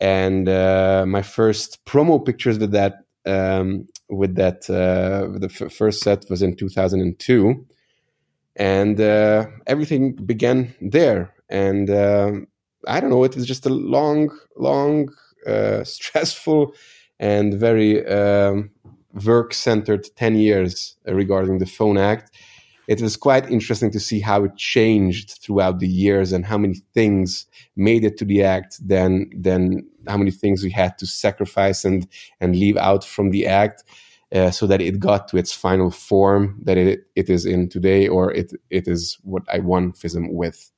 And 0.00 0.48
uh, 0.48 1.04
my 1.06 1.22
first 1.22 1.84
promo 1.84 2.18
pictures 2.26 2.58
with 2.58 2.72
that 2.72 2.94
um, 3.26 3.86
with 4.08 4.34
that. 4.34 4.68
Uh, 4.68 5.38
the 5.38 5.50
f- 5.56 5.72
first 5.72 6.02
set 6.02 6.24
was 6.28 6.42
in 6.42 6.56
2002, 6.56 7.64
and 8.56 9.00
uh, 9.00 9.46
everything 9.68 10.16
began 10.16 10.74
there. 10.80 11.32
And 11.48 11.88
um, 11.90 12.48
I 12.88 12.98
don't 12.98 13.10
know, 13.10 13.22
it 13.22 13.36
was 13.36 13.46
just 13.46 13.66
a 13.66 13.70
long, 13.96 14.36
long, 14.56 15.10
stressful, 15.84 16.74
and 17.18 17.54
very 17.54 18.06
um, 18.06 18.70
work-centered 19.24 20.08
10 20.16 20.36
years 20.36 20.96
regarding 21.06 21.58
the 21.58 21.66
Phone 21.66 21.98
Act. 21.98 22.34
It 22.88 23.00
was 23.00 23.16
quite 23.16 23.50
interesting 23.50 23.90
to 23.92 24.00
see 24.00 24.20
how 24.20 24.44
it 24.44 24.56
changed 24.56 25.38
throughout 25.42 25.80
the 25.80 25.88
years 25.88 26.32
and 26.32 26.46
how 26.46 26.56
many 26.58 26.76
things 26.94 27.46
made 27.74 28.04
it 28.04 28.16
to 28.18 28.24
the 28.24 28.44
act 28.44 28.78
then 28.80 29.30
than 29.36 29.88
how 30.06 30.16
many 30.16 30.30
things 30.30 30.62
we 30.62 30.70
had 30.70 30.96
to 30.98 31.06
sacrifice 31.06 31.84
and 31.84 32.06
and 32.40 32.54
leave 32.54 32.76
out 32.76 33.04
from 33.04 33.30
the 33.30 33.44
act 33.46 33.82
uh, 34.32 34.50
so 34.50 34.66
that 34.66 34.80
it 34.80 35.00
got 35.00 35.28
to 35.28 35.36
its 35.36 35.52
final 35.52 35.90
form 35.90 36.60
that 36.62 36.76
it 36.76 37.06
it 37.16 37.28
is 37.28 37.44
in 37.44 37.68
today 37.68 38.06
or 38.06 38.32
it 38.32 38.52
it 38.70 38.86
is 38.86 39.18
what 39.22 39.42
I 39.52 39.58
won 39.58 39.92
FISM 39.92 40.32
with. 40.32 40.70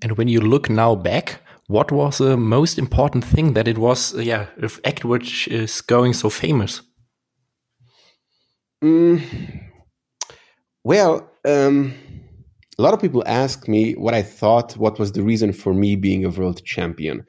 And 0.00 0.16
when 0.16 0.28
you 0.28 0.40
look 0.40 0.68
now 0.68 0.94
back, 0.94 1.40
what 1.66 1.90
was 1.90 2.18
the 2.18 2.36
most 2.36 2.78
important 2.78 3.24
thing 3.24 3.54
that 3.54 3.68
it 3.68 3.78
was, 3.78 4.14
uh, 4.14 4.20
yeah, 4.20 4.46
if 4.58 4.80
act 4.84 5.04
which 5.04 5.48
is 5.48 5.80
going 5.80 6.12
so 6.12 6.30
famous? 6.30 6.82
Mm, 8.82 9.22
well, 10.84 11.30
um, 11.46 11.94
a 12.78 12.82
lot 12.82 12.92
of 12.92 13.00
people 13.00 13.22
ask 13.26 13.66
me 13.68 13.92
what 13.92 14.14
I 14.14 14.22
thought, 14.22 14.76
what 14.76 14.98
was 14.98 15.12
the 15.12 15.22
reason 15.22 15.52
for 15.52 15.72
me 15.72 15.96
being 15.96 16.24
a 16.24 16.30
world 16.30 16.62
champion. 16.64 17.24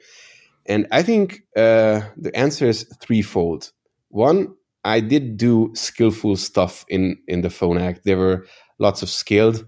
And 0.66 0.86
I 0.90 1.02
think 1.02 1.42
uh, 1.56 2.02
the 2.16 2.32
answer 2.34 2.66
is 2.66 2.84
threefold. 3.00 3.70
One, 4.08 4.54
I 4.84 5.00
did 5.00 5.36
do 5.36 5.70
skillful 5.74 6.36
stuff 6.36 6.84
in 6.88 7.16
in 7.28 7.40
the 7.40 7.50
phone 7.50 7.78
act. 7.78 8.04
There 8.04 8.18
were 8.18 8.46
lots 8.78 9.02
of 9.02 9.08
skilled 9.08 9.64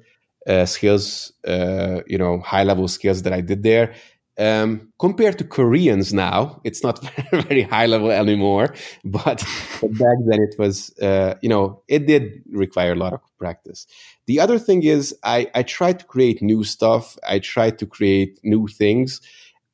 uh, 0.48 0.64
skills, 0.66 1.32
uh, 1.46 2.00
you 2.06 2.18
know, 2.18 2.40
high 2.40 2.64
level 2.64 2.88
skills 2.88 3.22
that 3.22 3.32
I 3.32 3.40
did 3.40 3.62
there. 3.62 3.94
Um, 4.38 4.92
compared 5.00 5.36
to 5.38 5.44
Koreans 5.44 6.14
now, 6.14 6.60
it's 6.62 6.82
not 6.82 7.04
very, 7.32 7.62
high 7.62 7.86
level 7.86 8.10
anymore. 8.10 8.74
But, 9.04 9.44
but 9.80 9.92
back 9.98 10.18
then, 10.26 10.42
it 10.42 10.54
was, 10.58 10.96
uh, 11.00 11.34
you 11.42 11.48
know, 11.48 11.82
it 11.88 12.06
did 12.06 12.42
require 12.52 12.92
a 12.92 12.96
lot 12.96 13.12
of 13.12 13.20
practice. 13.38 13.86
The 14.26 14.38
other 14.38 14.58
thing 14.58 14.84
is, 14.84 15.14
I, 15.24 15.50
I 15.54 15.64
tried 15.64 15.98
to 16.00 16.04
create 16.04 16.40
new 16.40 16.62
stuff. 16.62 17.18
I 17.28 17.40
tried 17.40 17.78
to 17.78 17.86
create 17.86 18.38
new 18.44 18.68
things. 18.68 19.20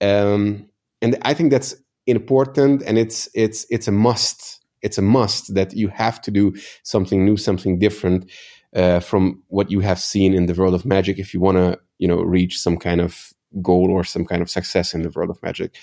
Um, 0.01 0.69
and 1.03 1.19
I 1.23 1.35
think 1.35 1.51
that's 1.51 1.75
important 2.07 2.83
and 2.83 2.99
it's 2.99 3.29
it's 3.35 3.67
it's 3.71 3.89
a 3.89 3.93
must 3.93 4.61
it's 4.83 4.99
a 4.99 5.03
must 5.03 5.55
that 5.55 5.75
you 5.75 5.89
have 5.89 6.21
to 6.21 6.31
do 6.31 6.55
something 6.83 7.25
new 7.25 7.37
something 7.37 7.79
different 7.79 8.31
uh, 8.77 9.01
from 9.01 9.43
what 9.49 9.71
you 9.71 9.81
have 9.81 10.01
seen 10.01 10.35
in 10.35 10.47
the 10.47 10.55
world 10.55 10.75
of 10.75 10.85
magic 10.85 11.19
if 11.19 11.33
you 11.33 11.41
want 11.41 11.57
to 11.57 11.79
you 11.99 12.09
know 12.09 12.21
reach 12.21 12.59
some 12.59 12.77
kind 12.77 13.01
of 13.01 13.33
goal 13.63 13.91
or 13.91 14.05
some 14.05 14.25
kind 14.25 14.43
of 14.43 14.51
success 14.51 14.95
in 14.95 15.03
the 15.03 15.11
world 15.11 15.31
of 15.31 15.43
magic 15.43 15.77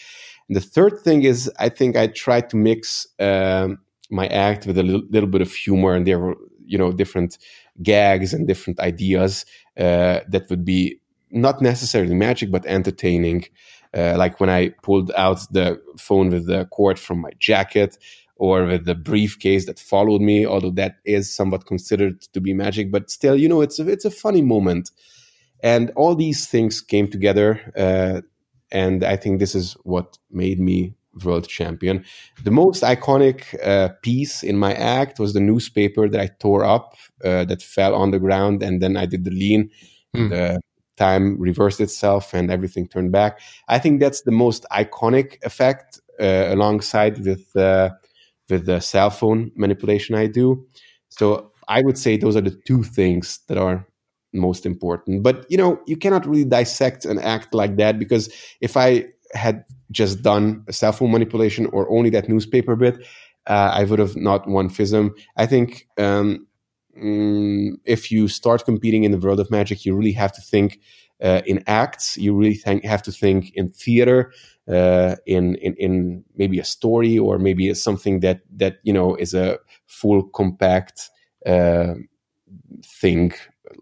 and 0.47 0.55
the 0.55 0.61
third 0.61 0.99
thing 0.99 1.23
is 1.23 1.51
i 1.59 1.69
think 1.69 1.95
i 1.95 2.07
tried 2.07 2.49
to 2.49 2.57
mix 2.57 3.07
um, 3.19 3.77
my 4.09 4.27
act 4.27 4.67
with 4.67 4.77
a 4.77 4.83
little, 4.83 5.03
little, 5.09 5.29
bit 5.29 5.41
of 5.41 5.51
humor 5.53 5.93
and 5.93 6.05
there 6.05 6.19
were 6.19 6.35
you 6.65 6.77
know 6.77 6.91
different 6.91 7.37
gags 7.81 8.33
and 8.33 8.47
different 8.47 8.79
ideas 8.79 9.45
uh, 9.77 10.19
that 10.27 10.45
would 10.49 10.65
be 10.65 10.99
not 11.31 11.61
necessarily 11.61 12.13
magic 12.13 12.51
but 12.51 12.65
entertaining 12.65 13.45
uh, 13.93 14.15
like 14.17 14.39
when 14.39 14.49
I 14.49 14.69
pulled 14.83 15.11
out 15.17 15.41
the 15.51 15.81
phone 15.97 16.29
with 16.29 16.47
the 16.47 16.65
cord 16.65 16.97
from 16.97 17.19
my 17.19 17.31
jacket 17.39 17.97
or 18.37 18.65
with 18.65 18.85
the 18.85 18.95
briefcase 18.95 19.65
that 19.65 19.79
followed 19.79 20.21
me, 20.21 20.45
although 20.45 20.71
that 20.71 20.97
is 21.05 21.33
somewhat 21.33 21.65
considered 21.65 22.21
to 22.33 22.39
be 22.39 22.53
magic, 22.53 22.91
but 22.91 23.11
still, 23.11 23.35
you 23.35 23.47
know, 23.47 23.61
it's 23.61 23.79
a, 23.79 23.87
it's 23.87 24.05
a 24.05 24.11
funny 24.11 24.41
moment. 24.41 24.91
And 25.63 25.91
all 25.95 26.15
these 26.15 26.47
things 26.47 26.81
came 26.81 27.07
together. 27.07 27.71
Uh, 27.75 28.21
and 28.71 29.03
I 29.03 29.15
think 29.15 29.39
this 29.39 29.55
is 29.55 29.73
what 29.83 30.17
made 30.31 30.59
me 30.59 30.95
world 31.23 31.47
champion. 31.47 32.05
The 32.43 32.51
most 32.51 32.83
iconic 32.83 33.43
uh, 33.65 33.89
piece 34.01 34.43
in 34.43 34.57
my 34.57 34.73
act 34.73 35.19
was 35.19 35.33
the 35.33 35.41
newspaper 35.41 36.07
that 36.07 36.21
I 36.21 36.29
tore 36.39 36.63
up 36.63 36.95
uh, 37.23 37.45
that 37.45 37.61
fell 37.61 37.93
on 37.93 38.11
the 38.11 38.19
ground, 38.19 38.63
and 38.63 38.81
then 38.81 38.95
I 38.95 39.05
did 39.05 39.25
the 39.25 39.31
lean. 39.31 39.69
Mm. 40.15 40.29
The 40.29 40.61
time 40.97 41.39
reversed 41.39 41.81
itself 41.81 42.33
and 42.33 42.51
everything 42.51 42.87
turned 42.87 43.11
back. 43.11 43.39
I 43.67 43.79
think 43.79 43.99
that's 43.99 44.21
the 44.21 44.31
most 44.31 44.65
iconic 44.71 45.43
effect 45.43 45.99
uh, 46.19 46.45
alongside 46.49 47.25
with 47.25 47.55
uh, 47.55 47.89
with 48.49 48.65
the 48.65 48.79
cell 48.79 49.09
phone 49.09 49.51
manipulation 49.55 50.15
I 50.15 50.27
do. 50.27 50.65
So 51.09 51.51
I 51.67 51.81
would 51.81 51.97
say 51.97 52.17
those 52.17 52.35
are 52.35 52.41
the 52.41 52.57
two 52.67 52.83
things 52.83 53.39
that 53.47 53.57
are 53.57 53.87
most 54.33 54.65
important. 54.65 55.23
But 55.23 55.45
you 55.50 55.57
know, 55.57 55.79
you 55.88 55.97
cannot 55.97 56.25
really 56.25 56.45
dissect 56.45 57.05
an 57.05 57.19
act 57.19 57.53
like 57.53 57.77
that 57.77 58.00
because 58.00 58.33
if 58.61 58.77
I 58.77 59.05
had 59.33 59.63
just 59.91 60.21
done 60.21 60.63
a 60.67 60.73
cell 60.73 60.91
phone 60.91 61.11
manipulation 61.11 61.65
or 61.67 61.89
only 61.91 62.09
that 62.11 62.29
newspaper 62.29 62.75
bit, 62.75 63.05
uh, 63.47 63.71
I 63.73 63.83
would 63.83 64.00
have 64.00 64.15
not 64.15 64.47
won 64.47 64.69
FISM. 64.69 65.11
I 65.38 65.45
think 65.45 65.88
um, 65.97 66.47
mm, 66.97 67.71
if 67.85 68.11
you 68.11 68.27
start 68.27 68.65
competing 68.65 69.03
in 69.03 69.11
the 69.11 69.17
world 69.17 69.39
of 69.39 69.50
magic, 69.51 69.85
you 69.85 69.95
really 69.95 70.11
have 70.13 70.31
to 70.33 70.41
think 70.41 70.79
uh, 71.21 71.41
in 71.45 71.63
acts. 71.67 72.17
You 72.17 72.35
really 72.35 72.55
think, 72.55 72.83
have 72.85 73.03
to 73.03 73.11
think 73.11 73.51
in 73.53 73.71
theater, 73.71 74.31
uh, 74.71 75.15
in, 75.25 75.55
in 75.55 75.75
in 75.75 76.23
maybe 76.35 76.59
a 76.59 76.63
story 76.63 77.17
or 77.17 77.39
maybe 77.39 77.73
something 77.73 78.19
that 78.21 78.41
that 78.55 78.77
you 78.83 78.93
know 78.93 79.15
is 79.15 79.33
a 79.33 79.57
full 79.88 80.23
compact 80.29 81.09
uh, 81.45 81.95
thing. 82.85 83.33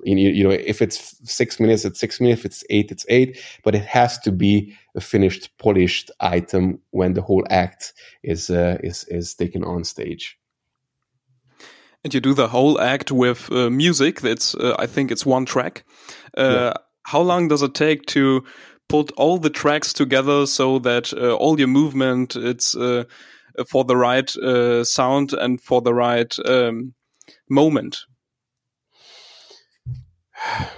You, 0.04 0.16
you 0.16 0.44
know, 0.44 0.52
if 0.52 0.82
it's 0.82 1.16
six 1.30 1.60
minutes, 1.60 1.86
it's 1.86 2.00
six 2.00 2.20
minutes. 2.20 2.42
If 2.42 2.46
it's 2.46 2.64
eight, 2.70 2.92
it's 2.92 3.06
eight. 3.10 3.40
But 3.64 3.76
it 3.76 3.86
has 3.86 4.18
to 4.20 4.32
be 4.32 4.76
a 4.96 5.02
finished, 5.02 5.58
polished 5.58 6.12
item 6.20 6.80
when 6.92 7.14
the 7.14 7.22
whole 7.22 7.46
act 7.50 7.94
is 8.24 8.50
uh, 8.50 8.78
is 8.84 9.04
is 9.06 9.34
taken 9.34 9.64
on 9.64 9.84
stage 9.84 10.40
and 12.04 12.14
you 12.14 12.20
do 12.20 12.34
the 12.34 12.48
whole 12.48 12.80
act 12.80 13.12
with 13.12 13.52
uh, 13.52 13.70
music. 13.70 14.22
That's 14.22 14.56
uh, 14.56 14.76
I 14.80 14.86
think 14.86 15.12
it's 15.12 15.26
one 15.26 15.46
track. 15.46 15.84
Uh, 16.38 16.44
yeah. 16.44 16.74
How 17.04 17.22
long 17.22 17.48
does 17.48 17.62
it 17.62 17.74
take 17.74 18.06
to 18.08 18.44
put 18.88 19.12
all 19.18 19.38
the 19.38 19.50
tracks 19.50 19.94
together 19.94 20.46
so 20.46 20.80
that 20.80 21.14
uh, 21.14 21.36
all 21.36 21.60
your 21.60 21.68
movement 21.68 22.36
it's 22.36 22.76
uh, 22.76 23.04
for 23.68 23.84
the 23.84 23.98
right 23.98 24.36
uh, 24.38 24.84
sound 24.84 25.34
and 25.34 25.62
for 25.62 25.82
the 25.82 25.94
right 25.94 26.36
um, 26.46 26.94
moment? 27.50 27.98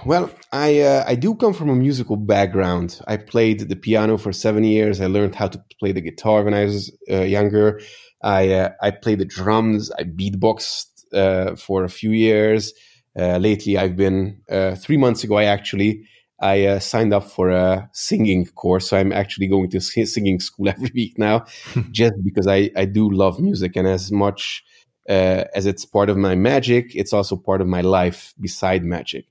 Well, 0.04 0.30
I 0.52 0.80
uh, 0.80 1.04
I 1.06 1.14
do 1.14 1.34
come 1.34 1.52
from 1.52 1.68
a 1.68 1.74
musical 1.74 2.16
background. 2.16 3.00
I 3.06 3.16
played 3.16 3.60
the 3.68 3.76
piano 3.76 4.18
for 4.18 4.32
seven 4.32 4.64
years. 4.64 5.00
I 5.00 5.06
learned 5.06 5.34
how 5.34 5.48
to 5.48 5.62
play 5.80 5.92
the 5.92 6.00
guitar 6.00 6.42
when 6.44 6.54
I 6.54 6.64
was 6.64 6.92
uh, 7.10 7.22
younger. 7.22 7.80
I 8.22 8.52
uh, 8.52 8.70
I 8.82 8.90
played 8.90 9.18
the 9.20 9.24
drums. 9.24 9.90
I 9.98 10.04
beatboxed 10.04 10.86
uh, 11.14 11.56
for 11.56 11.84
a 11.84 11.88
few 11.88 12.10
years. 12.10 12.72
Uh, 13.18 13.36
lately, 13.38 13.76
I've 13.78 13.96
been 13.96 14.40
uh, 14.50 14.74
three 14.74 14.96
months 14.96 15.22
ago. 15.24 15.36
I 15.36 15.44
actually 15.44 16.02
I 16.40 16.78
signed 16.78 17.14
up 17.14 17.24
for 17.30 17.50
a 17.50 17.88
singing 17.92 18.46
course, 18.46 18.88
so 18.88 18.96
I'm 18.96 19.12
actually 19.12 19.46
going 19.46 19.70
to 19.70 19.80
singing 19.80 20.40
school 20.40 20.68
every 20.74 20.90
week 20.94 21.18
now, 21.18 21.44
just 21.92 22.14
because 22.24 22.46
I 22.46 22.70
I 22.76 22.84
do 22.84 23.10
love 23.10 23.38
music 23.40 23.76
and 23.76 23.86
as 23.86 24.10
much. 24.10 24.64
as 25.08 25.66
it's 25.66 25.84
part 25.84 26.08
of 26.10 26.16
my 26.16 26.34
magic, 26.36 26.84
it's 26.94 27.12
also 27.12 27.36
part 27.36 27.60
of 27.60 27.66
my 27.66 27.80
life 27.82 28.32
beside 28.40 28.82
magic. 28.84 29.24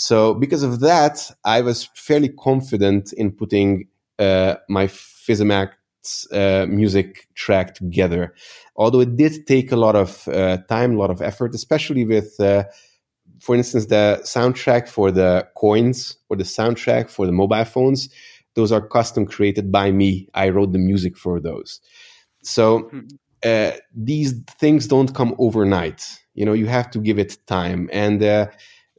So 0.00 0.32
because 0.32 0.62
of 0.62 0.78
that, 0.78 1.28
I 1.44 1.60
was 1.60 1.88
fairly 1.92 2.28
confident 2.28 3.12
in 3.14 3.32
putting 3.32 3.88
uh, 4.20 4.54
my 4.68 4.86
FISM 4.86 5.70
uh, 6.32 6.66
music 6.68 7.26
track 7.34 7.74
together. 7.74 8.32
Although 8.76 9.00
it 9.00 9.16
did 9.16 9.44
take 9.48 9.72
a 9.72 9.76
lot 9.76 9.96
of 9.96 10.28
uh, 10.28 10.58
time, 10.68 10.94
a 10.94 10.98
lot 10.98 11.10
of 11.10 11.20
effort, 11.20 11.52
especially 11.52 12.04
with, 12.04 12.38
uh, 12.38 12.62
for 13.40 13.56
instance, 13.56 13.86
the 13.86 14.20
soundtrack 14.22 14.88
for 14.88 15.10
the 15.10 15.48
coins 15.56 16.16
or 16.28 16.36
the 16.36 16.44
soundtrack 16.44 17.10
for 17.10 17.26
the 17.26 17.32
mobile 17.32 17.64
phones. 17.64 18.08
Those 18.54 18.70
are 18.70 18.86
custom 18.86 19.26
created 19.26 19.72
by 19.72 19.90
me. 19.90 20.28
I 20.32 20.50
wrote 20.50 20.72
the 20.72 20.78
music 20.78 21.18
for 21.18 21.40
those. 21.40 21.80
So 22.44 22.82
hmm. 22.82 23.00
uh, 23.44 23.72
these 23.92 24.32
things 24.60 24.86
don't 24.86 25.12
come 25.12 25.34
overnight. 25.38 26.20
You 26.34 26.44
know, 26.44 26.52
you 26.52 26.66
have 26.66 26.88
to 26.92 27.00
give 27.00 27.18
it 27.18 27.36
time. 27.48 27.90
And 27.92 28.22
uh, 28.22 28.46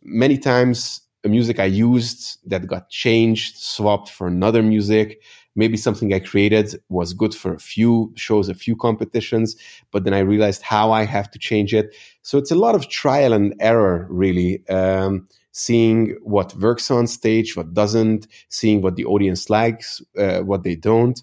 many 0.03 0.37
times 0.37 1.01
a 1.23 1.29
music 1.29 1.59
I 1.59 1.65
used 1.65 2.37
that 2.49 2.67
got 2.67 2.89
changed, 2.89 3.57
swapped 3.57 4.09
for 4.09 4.27
another 4.27 4.63
music. 4.63 5.21
Maybe 5.55 5.75
something 5.75 6.13
I 6.13 6.19
created 6.19 6.75
was 6.87 7.13
good 7.13 7.35
for 7.35 7.53
a 7.53 7.59
few 7.59 8.13
shows, 8.15 8.47
a 8.47 8.53
few 8.53 8.75
competitions, 8.75 9.55
but 9.91 10.05
then 10.05 10.13
I 10.13 10.19
realized 10.19 10.61
how 10.61 10.91
I 10.91 11.03
have 11.03 11.29
to 11.31 11.39
change 11.39 11.73
it. 11.73 11.95
So 12.21 12.37
it's 12.37 12.51
a 12.51 12.55
lot 12.55 12.75
of 12.75 12.87
trial 12.87 13.33
and 13.33 13.53
error, 13.59 14.07
really. 14.09 14.65
Um, 14.69 15.27
seeing 15.51 16.15
what 16.21 16.55
works 16.55 16.89
on 16.89 17.07
stage, 17.07 17.57
what 17.57 17.73
doesn't, 17.73 18.27
seeing 18.47 18.81
what 18.81 18.95
the 18.95 19.05
audience 19.05 19.49
likes, 19.49 20.01
uh, 20.17 20.39
what 20.39 20.63
they 20.63 20.75
don't. 20.75 21.21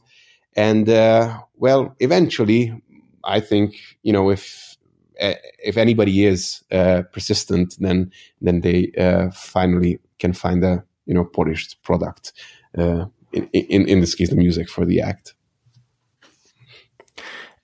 And, 0.54 0.88
uh, 0.88 1.38
well, 1.54 1.94
eventually, 2.00 2.78
I 3.24 3.40
think, 3.40 3.76
you 4.02 4.12
know, 4.12 4.30
if 4.30 4.75
if 5.18 5.76
anybody 5.76 6.24
is 6.24 6.62
uh, 6.70 7.02
persistent, 7.12 7.76
then 7.78 8.10
then 8.40 8.60
they 8.60 8.92
uh, 8.98 9.30
finally 9.30 9.98
can 10.18 10.32
find 10.32 10.64
a 10.64 10.84
you 11.06 11.14
know 11.14 11.24
polished 11.24 11.82
product. 11.82 12.32
Uh, 12.76 13.06
in, 13.32 13.48
in 13.52 13.88
in 13.88 14.00
this 14.00 14.14
case, 14.14 14.30
the 14.30 14.36
music 14.36 14.68
for 14.68 14.84
the 14.84 15.00
act. 15.00 15.34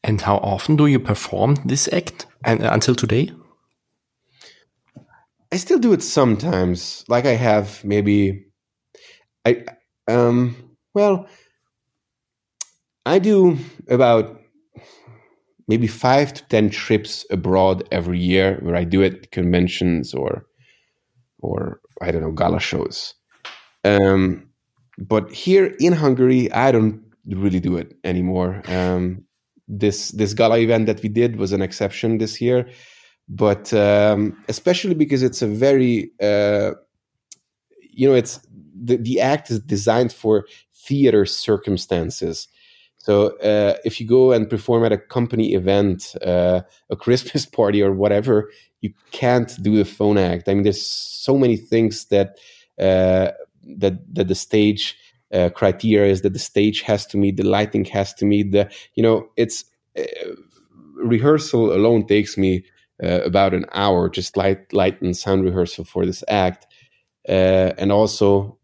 And 0.05 0.21
how 0.21 0.39
often 0.39 0.77
do 0.77 0.87
you 0.87 0.99
perform 0.99 1.57
this 1.65 1.89
act? 1.93 2.27
And 2.45 2.63
uh, 2.63 2.71
until 2.73 2.95
today, 2.95 3.31
I 5.53 5.57
still 5.57 5.79
do 5.79 5.93
it 5.93 6.03
sometimes. 6.03 7.05
Like 7.09 7.25
I 7.27 7.35
have 7.35 7.85
maybe, 7.85 8.47
I 9.45 9.65
um 10.09 10.57
well, 10.95 11.29
I 13.07 13.19
do 13.19 13.59
about 13.89 14.42
maybe 15.69 15.87
five 15.87 16.33
to 16.35 16.45
ten 16.49 16.71
trips 16.71 17.25
abroad 17.31 17.87
every 17.91 18.19
year 18.19 18.59
where 18.63 18.77
I 18.77 18.85
do 18.85 19.03
it 19.03 19.31
conventions 19.33 20.15
or 20.15 20.47
or 21.39 21.81
I 22.01 22.11
don't 22.11 22.23
know 22.23 22.33
gala 22.33 22.61
shows. 22.61 23.15
Um, 23.85 24.49
but 24.99 25.31
here 25.33 25.75
in 25.81 25.93
Hungary, 25.93 26.53
I 26.53 26.73
don't 26.73 27.03
really 27.27 27.61
do 27.61 27.77
it 27.77 27.97
anymore. 28.05 28.63
Um, 28.67 29.25
this 29.69 30.11
this 30.11 30.35
gala 30.35 30.59
event 30.59 30.87
that 30.87 31.03
we 31.03 31.09
did 31.09 31.37
was 31.37 31.53
an 31.53 31.63
exception 31.63 32.19
this 32.19 32.41
year, 32.41 32.69
but 33.29 33.73
um, 33.73 34.37
especially 34.49 34.95
because 34.95 35.23
it's 35.23 35.43
a 35.43 35.47
very 35.47 36.11
uh, 36.23 36.73
you 37.81 38.09
know 38.09 38.15
it's 38.15 38.41
the, 38.75 38.97
the 38.97 39.21
act 39.21 39.51
is 39.51 39.61
designed 39.61 40.13
for 40.13 40.47
theater 40.75 41.25
circumstances 41.25 42.49
so 43.03 43.37
uh, 43.39 43.75
if 43.85 44.01
you 44.01 44.07
go 44.07 44.31
and 44.31 44.49
perform 44.49 44.85
at 44.85 44.93
a 44.93 44.97
company 44.97 45.55
event, 45.55 46.15
uh, 46.25 46.61
a 46.89 46.95
Christmas 46.95 47.45
party 47.59 47.83
or 47.83 47.93
whatever, 47.93 48.49
you 48.81 48.95
can't 49.11 49.61
do 49.61 49.77
the 49.77 49.85
phone 49.85 50.19
act. 50.19 50.49
I 50.49 50.55
mean, 50.55 50.63
there's 50.63 50.87
so 50.87 51.37
many 51.37 51.57
things 51.57 52.07
that 52.07 52.39
uh, 52.79 53.33
that 53.79 54.15
that 54.15 54.29
the 54.29 54.37
stage 54.37 54.97
uh, 55.35 55.51
criteria 55.51 56.13
is 56.13 56.23
that 56.23 56.33
the 56.33 56.39
stage 56.39 56.83
has 56.83 57.05
to 57.07 57.17
meet, 57.17 57.37
the 57.37 57.43
lighting 57.43 57.85
has 57.87 58.15
to 58.15 58.25
meet. 58.25 58.53
The 58.53 58.71
you 58.95 59.03
know, 59.03 59.29
it's 59.37 59.65
uh, 59.99 60.05
rehearsal 60.95 61.73
alone 61.73 62.07
takes 62.07 62.39
me 62.39 62.65
uh, 63.03 63.23
about 63.23 63.53
an 63.53 63.67
hour, 63.73 64.09
just 64.11 64.37
light 64.37 64.73
light 64.73 65.03
and 65.03 65.17
sound 65.17 65.45
rehearsal 65.45 65.85
for 65.85 66.07
this 66.07 66.23
act, 66.29 66.69
and 67.25 67.91
also 67.91 68.59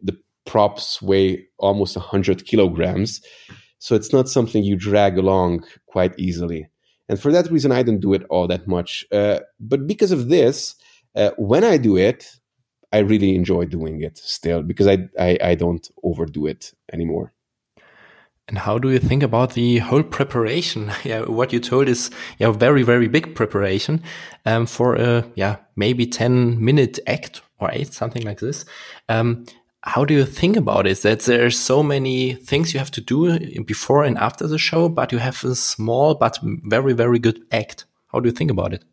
the 0.00 0.16
props 0.46 1.02
weigh 1.02 1.48
almost 1.58 1.96
hundred 1.96 2.46
kilograms. 2.46 3.20
So 3.80 3.94
it's 3.94 4.12
not 4.12 4.28
something 4.28 4.62
you 4.62 4.76
drag 4.76 5.18
along 5.18 5.64
quite 5.86 6.16
easily. 6.18 6.68
And 7.08 7.18
for 7.20 7.32
that 7.32 7.50
reason, 7.50 7.72
I 7.72 7.82
don't 7.82 7.98
do 7.98 8.12
it 8.12 8.24
all 8.30 8.46
that 8.46 8.68
much. 8.68 9.04
Uh, 9.10 9.40
but 9.58 9.86
because 9.86 10.12
of 10.12 10.28
this, 10.28 10.76
uh, 11.16 11.30
when 11.38 11.64
I 11.64 11.76
do 11.76 11.96
it, 11.96 12.30
I 12.92 12.98
really 12.98 13.34
enjoy 13.34 13.64
doing 13.64 14.02
it 14.02 14.18
still 14.18 14.62
because 14.62 14.86
I, 14.86 15.08
I, 15.18 15.38
I 15.42 15.54
don't 15.54 15.88
overdo 16.02 16.46
it 16.46 16.72
anymore. 16.92 17.32
And 18.48 18.58
how 18.58 18.78
do 18.78 18.90
you 18.90 18.98
think 18.98 19.22
about 19.22 19.54
the 19.54 19.78
whole 19.78 20.02
preparation? 20.02 20.90
Yeah, 21.04 21.22
what 21.22 21.52
you 21.52 21.60
told 21.60 21.88
is 21.88 22.10
yeah, 22.38 22.50
very 22.50 22.82
very 22.82 23.06
big 23.08 23.34
preparation 23.34 24.02
um, 24.44 24.66
for 24.66 24.96
a 24.96 25.24
yeah 25.36 25.56
maybe 25.76 26.04
ten 26.06 26.62
minute 26.62 26.98
act 27.06 27.42
or 27.60 27.70
eight 27.72 27.92
something 27.92 28.22
like 28.22 28.40
this. 28.40 28.64
Um, 29.08 29.46
how 29.82 30.04
do 30.04 30.12
you 30.12 30.24
think 30.24 30.56
about 30.56 30.86
it? 30.86 31.02
That 31.02 31.20
there's 31.20 31.58
so 31.58 31.82
many 31.82 32.34
things 32.34 32.72
you 32.72 32.78
have 32.78 32.90
to 32.92 33.00
do 33.00 33.38
before 33.62 34.04
and 34.04 34.18
after 34.18 34.46
the 34.46 34.58
show, 34.58 34.88
but 34.88 35.12
you 35.12 35.18
have 35.18 35.42
a 35.44 35.54
small 35.54 36.14
but 36.14 36.38
very, 36.42 36.92
very 36.92 37.18
good 37.18 37.42
act. 37.50 37.86
How 38.08 38.20
do 38.20 38.28
you 38.28 38.34
think 38.34 38.50
about 38.50 38.74
it? 38.74 38.84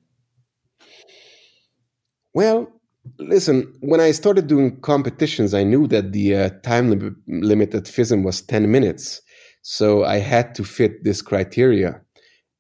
Well, 2.34 2.71
listen, 3.19 3.73
when 3.82 4.00
I 4.00 4.12
started 4.12 4.47
doing 4.47 4.80
competitions, 4.82 5.54
I 5.54 5.63
knew 5.63 5.88
that 5.88 6.13
the 6.13 6.36
uh, 6.36 6.50
time 6.63 6.89
lim 6.89 7.21
limit 7.28 7.73
at 7.73 7.84
FISM 7.84 8.23
was 8.23 8.41
10 8.41 8.71
minutes. 8.71 9.21
So 9.63 10.06
I 10.06 10.19
had 10.19 10.56
to 10.56 10.63
fit 10.63 11.04
this 11.04 11.21
criteria. 11.21 12.02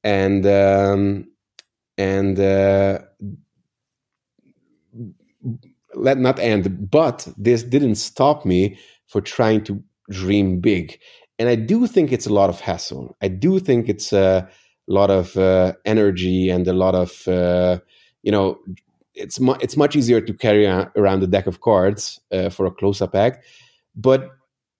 And, 0.03 0.45
um, 0.45 1.25
and, 1.97 2.39
uh, 2.39 2.99
let 5.95 6.17
not 6.17 6.39
end, 6.39 6.89
but 6.89 7.27
this 7.37 7.63
didn't 7.63 7.95
stop 7.95 8.45
me 8.45 8.77
for 9.07 9.21
trying 9.21 9.63
to 9.65 9.81
dream 10.09 10.59
big. 10.59 10.99
And 11.39 11.49
I 11.49 11.55
do 11.55 11.87
think 11.87 12.11
it's 12.11 12.27
a 12.27 12.33
lot 12.33 12.49
of 12.49 12.59
hassle. 12.59 13.15
I 13.21 13.27
do 13.27 13.59
think 13.59 13.89
it's 13.89 14.11
a 14.11 14.49
lot 14.87 15.09
of 15.09 15.37
uh, 15.37 15.73
energy 15.85 16.49
and 16.49 16.67
a 16.67 16.73
lot 16.73 16.95
of, 16.95 17.27
uh, 17.27 17.79
you 18.23 18.31
know, 18.31 18.59
it's 19.13 19.39
mu- 19.39 19.57
it's 19.61 19.77
much 19.77 19.95
easier 19.95 20.21
to 20.21 20.33
carry 20.33 20.65
around 20.65 21.23
a 21.23 21.27
deck 21.27 21.47
of 21.47 21.61
cards 21.61 22.19
uh, 22.31 22.49
for 22.49 22.65
a 22.65 22.71
close 22.71 23.01
up 23.01 23.15
act. 23.15 23.45
But 23.95 24.31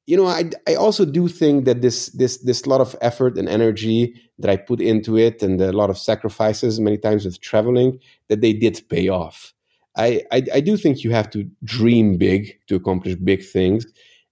you 0.05 0.15
know, 0.15 0.25
I, 0.25 0.49
I 0.67 0.75
also 0.75 1.03
do 1.03 1.27
think 1.27 1.65
that 1.65 1.81
this 1.81 2.07
this 2.09 2.37
this 2.37 2.65
lot 2.65 2.79
of 2.79 2.95
effort 3.01 3.37
and 3.37 3.49
energy 3.49 4.15
that 4.39 4.49
I 4.49 4.55
put 4.55 4.79
into 4.79 5.17
it, 5.17 5.43
and 5.43 5.59
a 5.59 5.73
lot 5.73 5.89
of 5.89 5.97
sacrifices 5.97 6.79
many 6.79 6.97
times 6.97 7.25
with 7.25 7.41
traveling, 7.41 7.99
that 8.29 8.39
they 8.41 8.53
did 8.53 8.81
pay 8.89 9.09
off. 9.09 9.53
I, 9.97 10.21
I, 10.31 10.43
I 10.53 10.59
do 10.59 10.77
think 10.77 11.03
you 11.03 11.11
have 11.11 11.29
to 11.31 11.49
dream 11.63 12.17
big 12.17 12.53
to 12.67 12.75
accomplish 12.75 13.15
big 13.15 13.43
things, 13.43 13.85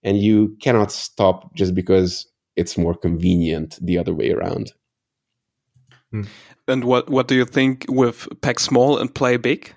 and 0.04 0.20
you 0.20 0.56
cannot 0.62 0.92
stop 0.92 1.54
just 1.56 1.74
because 1.74 2.28
it's 2.56 2.78
more 2.78 2.94
convenient 2.94 3.78
the 3.82 3.98
other 3.98 4.14
way 4.14 4.32
around. 4.32 4.72
Hmm. 6.12 6.24
And 6.68 6.84
what 6.84 7.10
what 7.10 7.28
do 7.28 7.36
you 7.36 7.46
think 7.46 7.86
with 7.90 8.28
pack 8.42 8.60
small 8.60 8.98
and 8.98 9.14
play 9.14 9.38
big? 9.38 9.74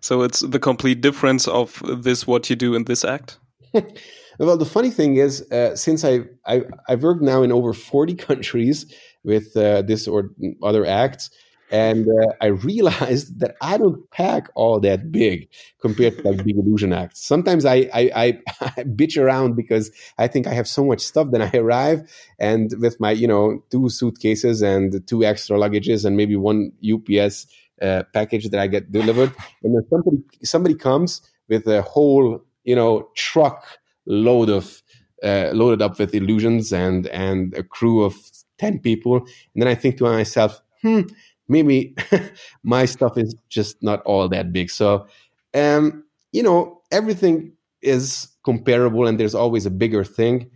So 0.00 0.22
it's 0.22 0.40
the 0.40 0.58
complete 0.58 1.00
difference 1.00 1.46
of 1.48 1.82
this 2.02 2.26
what 2.26 2.50
you 2.50 2.56
do 2.56 2.74
in 2.74 2.84
this 2.84 3.04
act. 3.04 3.38
well, 4.38 4.56
the 4.56 4.66
funny 4.66 4.90
thing 4.90 5.16
is, 5.16 5.42
uh, 5.52 5.76
since 5.76 6.04
I, 6.04 6.22
I 6.46 6.62
I've 6.88 7.02
worked 7.02 7.22
now 7.22 7.42
in 7.42 7.52
over 7.52 7.72
forty 7.72 8.14
countries 8.14 8.92
with 9.24 9.56
uh, 9.56 9.82
this 9.82 10.08
or 10.08 10.30
other 10.62 10.84
acts, 10.84 11.30
and 11.70 12.06
uh, 12.08 12.32
I 12.40 12.46
realized 12.46 13.38
that 13.40 13.56
I 13.60 13.78
don't 13.78 14.10
pack 14.10 14.48
all 14.54 14.80
that 14.80 15.10
big 15.12 15.48
compared 15.80 16.18
to 16.18 16.30
like 16.30 16.44
big 16.44 16.56
illusion 16.56 16.92
acts. 16.92 17.24
Sometimes 17.24 17.64
I, 17.64 17.88
I, 17.92 18.10
I, 18.14 18.38
I 18.60 18.82
bitch 18.84 19.20
around 19.20 19.56
because 19.56 19.90
I 20.18 20.28
think 20.28 20.46
I 20.46 20.54
have 20.54 20.68
so 20.68 20.84
much 20.84 21.00
stuff. 21.00 21.28
Then 21.30 21.42
I 21.42 21.50
arrive 21.54 22.10
and 22.38 22.72
with 22.80 22.98
my 23.00 23.12
you 23.12 23.26
know 23.26 23.62
two 23.70 23.88
suitcases 23.88 24.62
and 24.62 25.06
two 25.06 25.24
extra 25.24 25.56
luggages 25.56 26.04
and 26.04 26.16
maybe 26.16 26.36
one 26.36 26.72
UPS 26.82 27.46
uh, 27.82 28.02
package 28.12 28.50
that 28.50 28.60
I 28.60 28.66
get 28.66 28.90
delivered, 28.90 29.32
and 29.62 29.74
then 29.74 29.86
somebody 29.90 30.16
somebody 30.42 30.74
comes 30.74 31.22
with 31.48 31.66
a 31.66 31.82
whole 31.82 32.42
you 32.64 32.74
know 32.74 33.08
truck 33.14 33.64
load 34.06 34.48
of 34.48 34.82
uh, 35.22 35.50
loaded 35.52 35.82
up 35.82 35.98
with 35.98 36.14
illusions 36.14 36.72
and 36.72 37.06
and 37.08 37.54
a 37.54 37.62
crew 37.62 38.04
of 38.04 38.14
10 38.58 38.80
people 38.80 39.16
and 39.16 39.62
then 39.62 39.68
i 39.68 39.74
think 39.74 39.96
to 39.96 40.04
myself 40.04 40.60
hmm 40.82 41.02
maybe 41.48 41.94
my 42.62 42.84
stuff 42.84 43.16
is 43.16 43.34
just 43.48 43.82
not 43.82 44.02
all 44.02 44.28
that 44.28 44.52
big. 44.52 44.70
So 44.70 45.06
um 45.54 46.04
you 46.32 46.42
know 46.42 46.80
everything 46.90 47.52
is 47.82 48.28
comparable 48.44 49.06
and 49.06 49.18
there's 49.18 49.34
always 49.34 49.66
a 49.66 49.70
bigger 49.70 50.04
thing. 50.04 50.50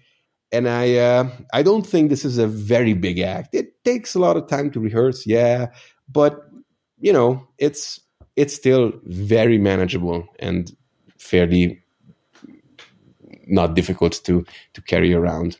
And 0.52 0.68
i 0.68 0.96
uh, 0.96 1.30
i 1.52 1.62
don't 1.62 1.86
think 1.86 2.10
this 2.10 2.24
is 2.24 2.38
a 2.38 2.46
very 2.46 2.92
big 2.94 3.18
act. 3.18 3.54
It 3.54 3.82
takes 3.84 4.14
a 4.14 4.18
lot 4.18 4.36
of 4.36 4.48
time 4.48 4.70
to 4.72 4.80
rehearse 4.80 5.26
yeah 5.26 5.68
but 6.12 6.48
you 6.98 7.12
know 7.12 7.46
it's 7.58 8.00
it's 8.36 8.54
still 8.54 8.92
very 9.04 9.58
manageable 9.58 10.26
and 10.38 10.74
fairly 11.18 11.82
not 13.46 13.74
difficult 13.74 14.20
to 14.24 14.44
to 14.74 14.82
carry 14.82 15.12
around. 15.12 15.58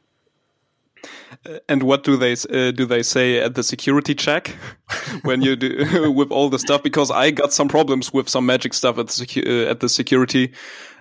And 1.69 1.83
what 1.83 2.05
do 2.05 2.17
they 2.17 2.33
uh, 2.33 2.71
do? 2.71 2.87
They 2.87 3.03
say 3.03 3.41
at 3.41 3.55
the 3.55 3.63
security 3.63 4.15
check 4.15 4.49
when 5.23 5.43
you 5.43 5.57
do 5.57 6.13
with 6.17 6.31
all 6.31 6.49
the 6.49 6.59
stuff 6.59 6.83
because 6.83 7.11
I 7.11 7.31
got 7.31 7.53
some 7.53 7.69
problems 7.69 8.13
with 8.13 8.29
some 8.29 8.47
magic 8.47 8.75
stuff 8.75 8.99
at 8.99 9.09
the 9.09 9.67
uh, 9.67 9.71
at 9.71 9.81
the 9.81 9.89
security 9.89 10.53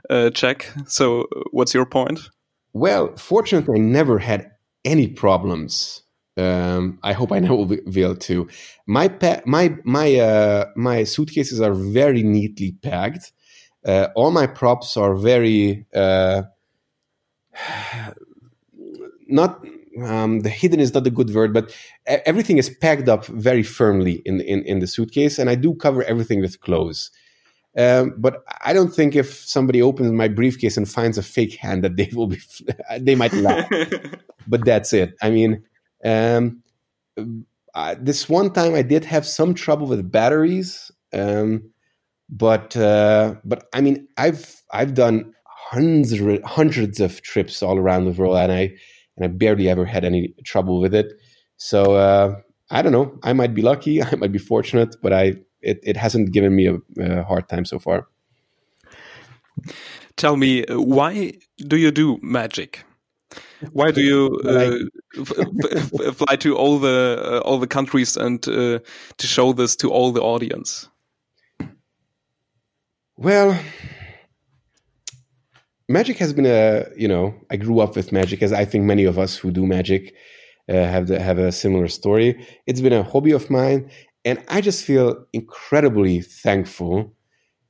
uh, 0.10 0.32
check. 0.32 0.72
So, 0.88 1.28
what's 1.52 1.74
your 1.74 1.86
point? 1.86 2.20
Well, 2.74 3.16
fortunately, 3.18 3.80
I 3.80 3.84
never 3.84 4.18
had 4.18 4.52
any 4.84 5.08
problems. 5.08 6.02
Um, 6.38 7.00
I 7.04 7.14
hope 7.14 7.32
I 7.32 7.40
never 7.48 7.56
will 7.56 8.16
too. 8.16 8.50
My 8.88 9.12
my 9.46 9.76
my 9.84 10.16
uh, 10.16 10.66
my 10.76 11.04
suitcases 11.04 11.62
are 11.62 11.74
very 11.74 12.24
neatly 12.24 12.72
packed. 12.82 13.32
Uh, 13.86 14.08
all 14.16 14.32
my 14.32 14.48
props 14.48 14.98
are 14.98 15.16
very 15.16 15.86
uh, 15.94 16.44
not 19.28 19.64
um, 20.04 20.42
the 20.42 20.50
hidden 20.50 20.80
is 20.80 20.94
not 20.94 21.08
a 21.08 21.12
good 21.12 21.34
word, 21.34 21.54
but 21.54 21.76
everything 22.06 22.58
is 22.58 22.70
packed 22.70 23.10
up 23.10 23.26
very 23.26 23.64
firmly 23.64 24.22
in, 24.26 24.42
in, 24.42 24.64
in 24.64 24.80
the 24.80 24.88
suitcase, 24.88 25.38
and 25.38 25.50
I 25.50 25.56
do 25.56 25.74
cover 25.76 26.04
everything 26.04 26.42
with 26.42 26.62
clothes. 26.62 27.12
Um, 27.78 28.16
but 28.18 28.44
I 28.64 28.74
don't 28.74 28.94
think 28.94 29.16
if 29.16 29.34
somebody 29.34 29.82
opens 29.82 30.12
my 30.12 30.28
briefcase 30.28 30.76
and 30.76 30.90
finds 30.90 31.18
a 31.18 31.24
fake 31.24 31.56
hand 31.56 31.84
that 31.84 31.96
they 31.96 32.10
will 32.14 32.28
be 32.28 32.40
they 33.00 33.16
might 33.16 33.34
laugh. 33.34 33.70
but 34.48 34.66
that's 34.66 34.92
it. 34.94 35.16
I 35.22 35.30
mean, 35.30 35.64
um, 36.04 36.64
uh, 37.74 37.96
this 38.00 38.28
one 38.28 38.52
time 38.52 38.76
I 38.76 38.82
did 38.82 39.06
have 39.06 39.26
some 39.26 39.54
trouble 39.54 39.88
with 39.88 40.12
batteries, 40.12 40.92
um, 41.14 41.72
but 42.30 42.76
uh, 42.76 43.36
but 43.46 43.70
I 43.74 43.82
mean 43.82 44.08
I've 44.18 44.62
I've 44.72 44.94
done 44.94 45.34
hundreds 45.46 46.14
hundreds 46.44 47.00
of 47.00 47.22
trips 47.22 47.64
all 47.64 47.78
around 47.78 48.06
the 48.06 48.12
world, 48.12 48.36
and 48.38 48.52
I 48.52 48.74
and 49.16 49.26
I 49.26 49.28
barely 49.28 49.70
ever 49.70 49.86
had 49.86 50.04
any 50.04 50.34
trouble 50.44 50.80
with 50.80 50.94
it. 50.94 51.14
So 51.58 51.96
uh, 51.96 52.36
I 52.70 52.82
don't 52.82 52.92
know. 52.92 53.20
I 53.24 53.34
might 53.34 53.54
be 53.54 53.62
lucky. 53.62 54.02
I 54.04 54.16
might 54.16 54.32
be 54.32 54.40
fortunate, 54.40 54.96
but 55.02 55.14
I 55.14 55.36
it, 55.62 55.80
it 55.84 55.98
hasn't 55.98 56.32
given 56.32 56.56
me 56.56 56.68
a, 56.68 56.78
a 57.00 57.24
hard 57.24 57.48
time 57.48 57.66
so 57.66 57.80
far. 57.80 58.08
Tell 60.16 60.38
me, 60.38 60.66
why 60.70 61.34
do 61.58 61.78
you 61.78 61.92
do 61.92 62.20
magic? 62.22 62.84
Why 63.72 63.92
do 63.92 64.02
you 64.02 64.42
uh, 65.18 66.12
fly 66.14 66.36
to 66.38 66.58
all 66.58 66.80
the 66.80 67.22
uh, 67.24 67.48
all 67.48 67.60
the 67.60 67.68
countries 67.68 68.18
and 68.18 68.46
uh, 68.48 68.80
to 69.18 69.28
show 69.28 69.54
this 69.54 69.76
to 69.78 69.90
all 69.90 70.12
the 70.12 70.22
audience? 70.22 70.90
Well, 73.18 73.58
magic 75.92 76.18
has 76.18 76.34
been 76.34 76.46
a 76.46 76.86
you 76.96 77.08
know 77.08 77.34
I 77.50 77.58
grew 77.58 77.80
up 77.80 77.96
with 77.96 78.12
magic 78.12 78.42
as 78.42 78.54
I 78.54 78.66
think 78.66 78.86
many 78.86 79.04
of 79.06 79.20
us 79.20 79.38
who 79.38 79.52
do 79.52 79.66
magic 79.66 80.16
uh, 80.70 80.74
have 80.74 81.08
the, 81.08 81.20
have 81.20 81.38
a 81.38 81.52
similar 81.52 81.88
story. 81.88 82.48
It's 82.68 82.82
been 82.82 82.94
a 82.94 83.04
hobby 83.04 83.32
of 83.32 83.50
mine, 83.50 83.90
and 84.24 84.44
I 84.48 84.62
just 84.62 84.84
feel 84.86 85.26
incredibly 85.34 86.22
thankful 86.22 87.14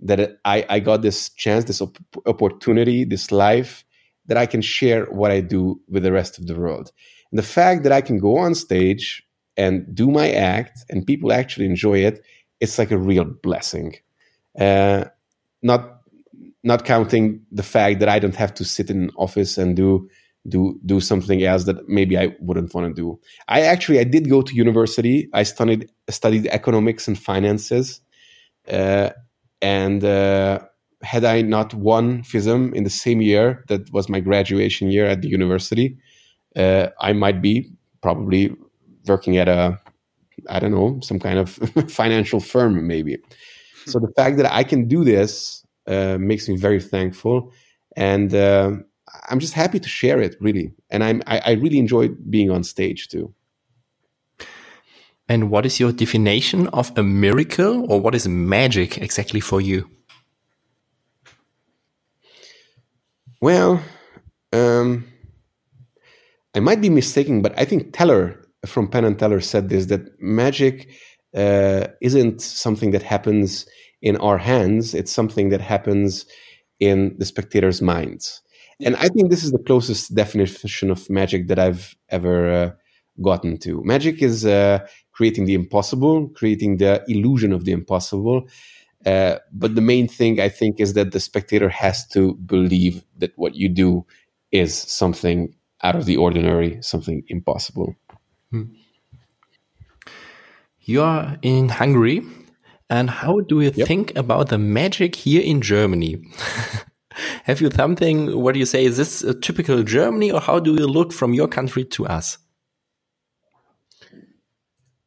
that 0.01 0.39
I, 0.45 0.65
I 0.69 0.79
got 0.79 1.01
this 1.01 1.29
chance, 1.29 1.65
this 1.65 1.81
op- 1.81 1.97
opportunity, 2.25 3.03
this 3.05 3.31
life 3.31 3.85
that 4.25 4.37
I 4.37 4.45
can 4.45 4.61
share 4.61 5.05
what 5.05 5.31
I 5.31 5.41
do 5.41 5.79
with 5.87 6.03
the 6.03 6.11
rest 6.11 6.37
of 6.37 6.47
the 6.47 6.57
world. 6.57 6.91
And 7.31 7.37
the 7.37 7.43
fact 7.43 7.83
that 7.83 7.91
I 7.91 8.01
can 8.01 8.17
go 8.17 8.37
on 8.37 8.55
stage 8.55 9.23
and 9.57 9.85
do 9.93 10.09
my 10.09 10.31
act 10.31 10.79
and 10.89 11.05
people 11.05 11.31
actually 11.31 11.65
enjoy 11.65 11.99
it, 11.99 12.23
it's 12.59 12.77
like 12.79 12.91
a 12.91 12.97
real 12.97 13.25
blessing. 13.25 13.95
Uh, 14.59 15.05
not 15.61 16.00
not 16.63 16.85
counting 16.85 17.41
the 17.51 17.63
fact 17.63 17.99
that 17.99 18.09
I 18.09 18.19
don't 18.19 18.35
have 18.35 18.53
to 18.55 18.65
sit 18.65 18.89
in 18.89 19.03
an 19.03 19.11
office 19.17 19.57
and 19.57 19.75
do 19.75 20.09
do 20.47 20.79
do 20.85 20.99
something 20.99 21.43
else 21.43 21.65
that 21.65 21.87
maybe 21.87 22.17
I 22.17 22.35
wouldn't 22.39 22.73
want 22.73 22.87
to 22.87 23.01
do. 23.01 23.19
I 23.47 23.61
actually 23.61 23.99
I 23.99 24.03
did 24.03 24.29
go 24.29 24.41
to 24.41 24.55
university. 24.55 25.29
I 25.33 25.43
studied 25.43 25.89
studied 26.09 26.47
economics 26.47 27.07
and 27.07 27.17
finances, 27.17 28.01
uh, 28.67 29.11
and 29.61 30.03
uh, 30.03 30.59
had 31.03 31.25
I 31.25 31.41
not 31.41 31.73
won 31.73 32.23
FISM 32.23 32.73
in 32.73 32.83
the 32.83 32.89
same 32.89 33.21
year 33.21 33.63
that 33.67 33.91
was 33.91 34.09
my 34.09 34.19
graduation 34.19 34.89
year 34.89 35.05
at 35.05 35.21
the 35.21 35.27
university, 35.27 35.97
uh, 36.55 36.87
I 36.99 37.13
might 37.13 37.41
be 37.41 37.71
probably 38.01 38.55
working 39.07 39.37
at 39.37 39.47
a 39.47 39.79
I 40.49 40.59
don't 40.59 40.71
know 40.71 40.99
some 41.01 41.19
kind 41.19 41.37
of 41.37 41.49
financial 41.89 42.39
firm 42.39 42.87
maybe. 42.87 43.17
So 43.85 43.99
the 43.99 44.11
fact 44.15 44.37
that 44.37 44.51
I 44.51 44.63
can 44.63 44.87
do 44.87 45.03
this 45.03 45.60
uh, 45.91 46.17
makes 46.17 46.47
me 46.49 46.55
very 46.55 46.81
thankful, 46.81 47.51
and 47.95 48.33
uh, 48.33 48.71
I'm 49.29 49.39
just 49.39 49.53
happy 49.53 49.79
to 49.79 49.89
share 49.89 50.21
it 50.21 50.35
really. 50.39 50.73
And 50.89 51.03
I'm 51.03 51.21
I, 51.27 51.41
I 51.45 51.51
really 51.51 51.79
enjoy 51.79 52.09
being 52.29 52.49
on 52.49 52.63
stage 52.63 53.09
too. 53.09 53.33
And 55.27 55.49
what 55.49 55.65
is 55.65 55.79
your 55.79 55.91
definition 55.91 56.67
of 56.69 56.91
a 56.97 57.03
miracle, 57.03 57.85
or 57.91 58.01
what 58.01 58.15
is 58.15 58.27
magic 58.27 58.97
exactly 58.97 59.39
for 59.39 59.61
you? 59.61 59.89
Well, 63.41 63.81
um, 64.53 65.05
I 66.53 66.59
might 66.59 66.81
be 66.81 66.89
mistaken, 66.89 67.41
but 67.41 67.57
I 67.57 67.65
think 67.65 67.93
Teller 67.93 68.41
from 68.65 68.87
Penn 68.87 69.05
and 69.05 69.17
Teller 69.17 69.41
said 69.41 69.69
this 69.69 69.87
that 69.87 70.21
magic 70.21 70.89
uh, 71.35 71.87
isn't 72.01 72.41
something 72.41 72.91
that 72.91 73.03
happens 73.03 73.65
in 74.01 74.17
our 74.17 74.37
hands. 74.37 74.93
It's 74.93 75.11
something 75.11 75.49
that 75.49 75.61
happens 75.61 76.25
in 76.79 77.15
the 77.17 77.25
spectator's 77.25 77.81
minds. 77.81 78.41
And 78.83 78.95
I 78.95 79.07
think 79.09 79.29
this 79.29 79.43
is 79.43 79.51
the 79.51 79.59
closest 79.59 80.15
definition 80.15 80.89
of 80.89 81.09
magic 81.09 81.47
that 81.47 81.59
I've 81.59 81.95
ever 82.09 82.51
uh, 82.51 82.71
gotten 83.21 83.57
to. 83.59 83.83
Magic 83.83 84.21
is 84.21 84.45
uh, 84.45 84.79
creating 85.11 85.45
the 85.45 85.53
impossible, 85.53 86.29
creating 86.29 86.77
the 86.77 87.03
illusion 87.07 87.53
of 87.53 87.65
the 87.65 87.71
impossible. 87.71 88.47
Uh, 89.05 89.37
but 89.51 89.75
the 89.75 89.81
main 89.81 90.07
thing 90.07 90.39
I 90.39 90.49
think 90.49 90.79
is 90.79 90.93
that 90.93 91.11
the 91.11 91.19
spectator 91.19 91.69
has 91.69 92.07
to 92.09 92.33
believe 92.35 93.03
that 93.17 93.33
what 93.35 93.55
you 93.55 93.69
do 93.69 94.05
is 94.51 94.75
something 94.75 95.55
out 95.83 95.95
of 95.95 96.05
the 96.05 96.17
ordinary, 96.17 96.81
something 96.81 97.23
impossible. 97.27 97.95
Hmm. 98.51 98.63
You 100.81 101.01
are 101.03 101.37
in 101.41 101.69
Hungary 101.69 102.23
and 102.91 103.09
how 103.09 103.39
do 103.39 103.61
you 103.61 103.71
yep. 103.73 103.87
think 103.87 104.15
about 104.17 104.49
the 104.49 104.57
magic 104.57 105.15
here 105.15 105.41
in 105.41 105.61
Germany? 105.61 106.21
Have 107.45 107.61
you 107.61 107.71
something, 107.71 108.37
what 108.39 108.53
do 108.53 108.59
you 108.59 108.65
say, 108.65 108.83
is 108.83 108.97
this 108.97 109.23
a 109.23 109.33
typical 109.33 109.81
Germany 109.81 110.29
or 110.29 110.41
how 110.41 110.59
do 110.59 110.73
you 110.75 110.85
look 110.85 111.13
from 111.13 111.33
your 111.33 111.47
country 111.47 111.85
to 111.85 112.05
us? 112.05 112.37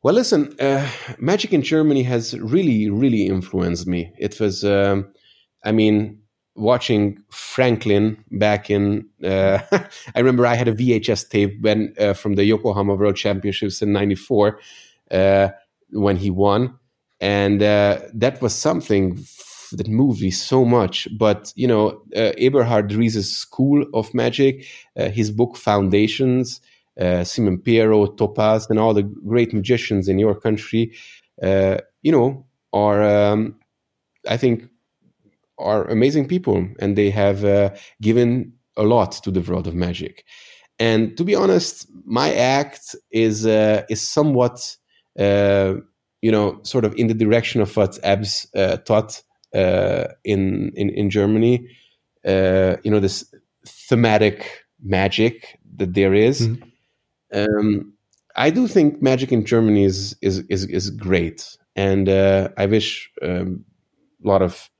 Well, 0.02 0.14
listen, 0.14 0.54
uh, 0.60 0.88
magic 1.18 1.52
in 1.52 1.62
Germany 1.62 2.02
has 2.04 2.38
really, 2.40 2.88
really 2.88 3.26
influenced 3.26 3.86
me. 3.86 4.12
It 4.18 4.40
was, 4.40 4.64
um, 4.64 5.12
I 5.62 5.72
mean, 5.72 6.20
watching 6.56 7.22
Franklin 7.30 8.22
back 8.30 8.70
in, 8.70 9.08
uh, 9.22 9.58
I 10.14 10.18
remember 10.20 10.46
I 10.46 10.54
had 10.54 10.68
a 10.68 10.74
VHS 10.74 11.28
tape 11.28 11.60
when 11.60 11.94
uh, 11.98 12.14
from 12.14 12.34
the 12.34 12.44
Yokohama 12.44 12.94
World 12.94 13.16
Championships 13.16 13.80
in 13.80 13.92
'94 13.92 14.60
uh, 15.10 15.48
when 15.90 16.16
he 16.16 16.30
won 16.30 16.78
and 17.24 17.62
uh, 17.62 18.00
that 18.12 18.42
was 18.42 18.54
something 18.54 19.18
that 19.72 19.88
moved 19.88 20.20
me 20.20 20.30
so 20.30 20.62
much. 20.62 21.08
But 21.16 21.54
you 21.56 21.66
know, 21.66 22.02
uh, 22.14 22.32
Eberhard 22.36 22.92
Riese's 22.92 23.34
school 23.34 23.86
of 23.94 24.12
magic, 24.12 24.66
uh, 24.98 25.08
his 25.08 25.30
book 25.30 25.56
Foundations, 25.56 26.60
uh, 27.00 27.24
Simon 27.24 27.56
Pierro, 27.56 28.14
Topas, 28.14 28.68
and 28.68 28.78
all 28.78 28.92
the 28.92 29.02
great 29.02 29.54
magicians 29.54 30.06
in 30.06 30.18
your 30.18 30.34
country, 30.34 30.92
uh, 31.42 31.78
you 32.02 32.12
know, 32.12 32.44
are 32.74 33.02
um, 33.02 33.58
I 34.28 34.36
think 34.36 34.68
are 35.56 35.86
amazing 35.86 36.28
people, 36.28 36.68
and 36.78 36.94
they 36.94 37.08
have 37.08 37.42
uh, 37.42 37.70
given 38.02 38.52
a 38.76 38.82
lot 38.82 39.12
to 39.12 39.30
the 39.30 39.40
world 39.40 39.66
of 39.66 39.74
magic. 39.74 40.26
And 40.78 41.16
to 41.16 41.24
be 41.24 41.34
honest, 41.34 41.86
my 42.04 42.34
act 42.34 42.94
is 43.10 43.46
uh, 43.46 43.84
is 43.88 44.06
somewhat 44.06 44.76
you 46.24 46.32
know, 46.32 46.58
sort 46.62 46.86
of 46.86 46.94
in 46.94 47.08
the 47.08 47.14
direction 47.24 47.60
of 47.60 47.76
what 47.76 47.98
Ebbs 48.02 48.46
uh, 48.56 48.78
taught 48.78 49.22
uh, 49.54 50.06
in, 50.24 50.72
in 50.74 50.88
in 50.88 51.10
Germany. 51.10 51.68
Uh, 52.24 52.76
you 52.82 52.90
know 52.90 52.98
this 52.98 53.30
thematic 53.66 54.64
magic 54.82 55.58
that 55.76 55.92
there 55.92 56.14
is. 56.14 56.48
Um, 57.34 57.92
I 58.36 58.48
do 58.48 58.66
think 58.66 59.02
magic 59.02 59.32
in 59.32 59.44
Germany 59.44 59.84
is 59.84 60.16
is 60.22 60.38
is, 60.48 60.64
is 60.64 60.88
great, 60.88 61.58
and 61.76 62.08
uh, 62.08 62.48
I 62.56 62.64
wish 62.64 63.10
um, 63.20 63.66
a 64.24 64.26
lot 64.26 64.40
of 64.40 64.70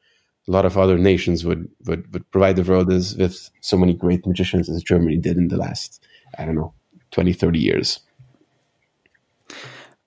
a 0.49 0.51
lot 0.51 0.65
of 0.65 0.79
other 0.79 0.97
nations 0.97 1.45
would 1.45 1.69
would, 1.87 2.11
would 2.15 2.31
provide 2.31 2.57
the 2.57 2.63
world 2.63 2.91
as, 2.91 3.17
with 3.17 3.51
so 3.61 3.77
many 3.77 3.93
great 3.93 4.27
magicians 4.27 4.71
as 4.71 4.83
Germany 4.83 5.19
did 5.19 5.37
in 5.37 5.49
the 5.49 5.59
last 5.59 6.03
I 6.39 6.47
don't 6.47 6.55
know 6.55 6.73
20 7.11 7.35
30 7.35 7.59
years. 7.59 8.01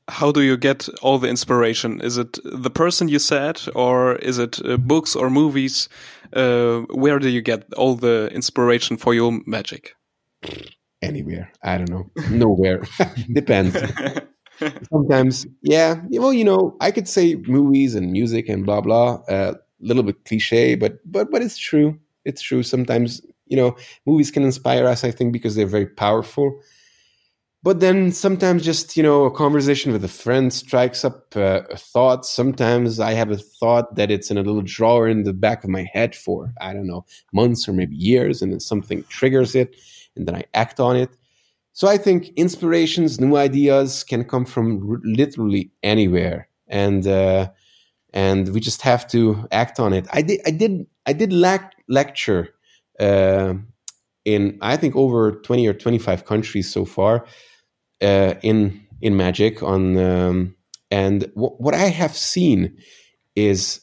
How 0.09 0.31
do 0.31 0.41
you 0.41 0.57
get 0.57 0.87
all 1.01 1.19
the 1.19 1.27
inspiration? 1.27 2.01
Is 2.01 2.17
it 2.17 2.39
the 2.43 2.69
person 2.69 3.09
you 3.09 3.19
said, 3.19 3.61
or 3.75 4.15
is 4.15 4.37
it 4.37 4.59
uh, 4.65 4.77
books 4.77 5.15
or 5.15 5.29
movies? 5.29 5.89
Uh, 6.33 6.81
where 6.89 7.19
do 7.19 7.29
you 7.29 7.41
get 7.41 7.73
all 7.73 7.95
the 7.95 8.29
inspiration 8.33 8.97
for 8.97 9.13
your 9.13 9.39
magic? 9.45 9.95
Anywhere, 11.01 11.51
I 11.63 11.77
don't 11.77 11.89
know, 11.89 12.09
nowhere. 12.31 12.83
Depends. 13.33 13.77
Sometimes, 14.91 15.45
yeah. 15.61 16.01
Well, 16.09 16.33
you 16.33 16.43
know, 16.43 16.75
I 16.81 16.91
could 16.91 17.07
say 17.07 17.35
movies 17.47 17.93
and 17.93 18.11
music 18.11 18.49
and 18.49 18.65
blah 18.65 18.81
blah. 18.81 19.21
A 19.27 19.31
uh, 19.31 19.53
little 19.79 20.03
bit 20.03 20.25
cliche, 20.25 20.75
but 20.75 20.99
but 21.05 21.29
but 21.31 21.41
it's 21.41 21.57
true. 21.57 21.99
It's 22.25 22.41
true. 22.41 22.63
Sometimes, 22.63 23.21
you 23.45 23.55
know, 23.57 23.75
movies 24.05 24.31
can 24.31 24.43
inspire 24.43 24.87
us. 24.87 25.03
I 25.03 25.11
think 25.11 25.33
because 25.33 25.55
they're 25.55 25.67
very 25.67 25.85
powerful 25.85 26.59
but 27.67 27.81
then 27.81 28.13
sometimes 28.13 28.63
just 28.63 28.95
you 28.95 29.03
know 29.03 29.25
a 29.25 29.31
conversation 29.31 29.91
with 29.91 30.01
a 30.01 30.07
friend 30.07 30.53
strikes 30.53 31.03
up 31.03 31.35
uh, 31.35 31.63
a 31.69 31.75
thought. 31.75 32.25
Sometimes 32.25 32.97
i 33.01 33.11
have 33.11 33.29
a 33.29 33.35
thought 33.35 33.93
that 33.97 34.09
it's 34.09 34.31
in 34.31 34.37
a 34.37 34.41
little 34.41 34.61
drawer 34.61 35.05
in 35.09 35.23
the 35.23 35.33
back 35.33 35.65
of 35.65 35.69
my 35.69 35.85
head 35.91 36.15
for 36.15 36.53
i 36.61 36.71
don't 36.71 36.87
know 36.87 37.03
months 37.33 37.67
or 37.67 37.73
maybe 37.73 37.97
years 37.97 38.41
and 38.41 38.53
then 38.53 38.61
something 38.61 39.03
triggers 39.09 39.53
it 39.53 39.75
and 40.15 40.25
then 40.25 40.33
i 40.33 40.45
act 40.53 40.79
on 40.79 40.95
it. 40.95 41.09
So 41.73 41.89
i 41.89 41.97
think 41.97 42.29
inspirations 42.37 43.19
new 43.19 43.35
ideas 43.35 44.05
can 44.05 44.23
come 44.23 44.45
from 44.45 45.01
literally 45.03 45.69
anywhere. 45.83 46.47
And 46.69 47.05
uh, 47.05 47.49
and 48.13 48.47
we 48.53 48.61
just 48.61 48.81
have 48.81 49.09
to 49.09 49.45
act 49.51 49.77
on 49.77 49.91
it. 49.91 50.07
I 50.13 50.21
did 50.21 50.39
i 50.45 50.51
did 50.51 50.87
i 51.05 51.11
did 51.11 51.33
lac- 51.33 51.75
lecture 51.89 52.47
uh, 52.97 53.55
in 54.23 54.57
I 54.61 54.77
think 54.77 54.95
over 54.95 55.31
20 55.41 55.67
or 55.67 55.73
25 55.73 56.23
countries 56.23 56.71
so 56.71 56.85
far 56.85 57.25
uh, 58.01 58.35
in 58.41 58.85
in 59.01 59.17
Magic 59.17 59.61
on 59.61 59.97
um, 59.97 60.55
and 60.89 61.21
w- 61.35 61.55
what 61.57 61.73
I 61.73 61.89
have 61.89 62.15
seen 62.15 62.77
is 63.35 63.81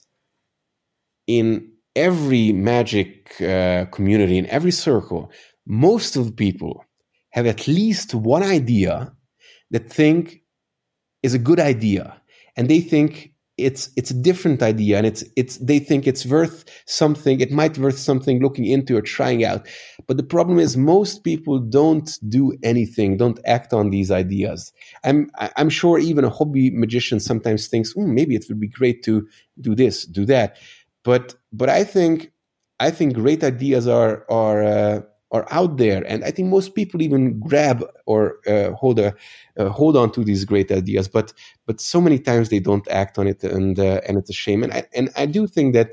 in 1.27 1.71
every 1.95 2.53
Magic 2.53 3.41
uh, 3.41 3.87
community 3.87 4.39
in 4.39 4.47
every 4.47 4.73
circle, 4.73 5.31
most 5.67 6.17
of 6.17 6.27
the 6.27 6.33
people 6.33 6.85
have 7.31 7.47
at 7.47 7.67
least 7.67 8.15
one 8.15 8.43
idea 8.43 9.13
that 9.71 9.91
think 9.91 10.43
is 11.23 11.35
a 11.35 11.39
good 11.39 11.61
idea, 11.61 12.21
and 12.57 12.69
they 12.69 12.81
think 12.81 13.34
it's 13.57 13.91
it's 13.97 14.11
a 14.11 14.15
different 14.15 14.63
idea 14.63 14.99
and 14.99 15.07
it's 15.07 15.23
it's 15.37 15.59
they 15.59 15.79
think 15.79 16.07
it's 16.07 16.27
worth 16.27 16.65
something 16.87 17.39
it 17.41 17.53
might 17.53 17.79
worth 17.79 17.99
something 17.99 18.41
looking 18.41 18.65
into 18.65 18.97
or 18.97 19.01
trying 19.01 19.45
out. 19.45 19.67
But 20.09 20.17
the 20.17 20.25
problem 20.25 20.59
is 20.59 20.77
most 20.77 21.23
people 21.23 21.61
don't 21.61 22.19
do 22.29 22.53
anything 22.63 23.17
don't 23.17 23.39
act 23.47 23.73
on 23.73 23.91
these 23.91 24.11
ideas. 24.11 24.73
I'm 25.05 25.31
i'm 25.57 25.71
sure 25.71 25.99
even 25.99 26.25
a 26.25 26.31
hobby 26.31 26.71
magician 26.71 27.21
sometimes 27.21 27.69
thinks 27.69 27.95
mm, 27.95 28.07
maybe 28.07 28.35
it 28.35 28.47
would 28.49 28.61
be 28.61 28.69
great 28.69 29.03
to 29.05 29.27
do 29.61 29.75
this 29.75 30.05
do 30.05 30.25
that. 30.27 30.59
But 31.05 31.35
but 31.53 31.69
i 31.69 31.85
think 31.85 32.33
i 32.81 32.91
think 32.91 33.15
great 33.15 33.45
ideas 33.45 33.87
are 33.87 34.25
are 34.31 34.63
uh, 34.65 35.01
are 35.35 35.47
out 35.51 35.77
there, 35.79 36.05
and 36.07 36.25
I 36.25 36.31
think 36.31 36.49
most 36.49 36.77
people 36.77 37.03
even 37.03 37.41
grab 37.41 37.85
or 38.07 38.37
uh, 38.47 38.71
hold 38.73 39.01
a 39.01 39.13
uh, 39.59 39.69
hold 39.69 39.97
on 39.97 40.13
to 40.13 40.25
these 40.25 40.45
great 40.45 40.71
ideas, 40.71 41.09
but 41.09 41.33
but 41.67 41.81
so 41.81 42.01
many 42.01 42.21
times 42.21 42.49
they 42.49 42.61
don't 42.61 42.87
act 42.89 43.19
on 43.19 43.27
it, 43.27 43.43
and 43.43 43.79
uh, 43.79 44.01
and 44.07 44.17
it's 44.17 44.31
a 44.31 44.33
shame. 44.45 44.63
And 44.63 44.73
I 44.73 44.85
and 44.95 45.11
I 45.17 45.27
do 45.27 45.49
think 45.49 45.75
that 45.75 45.91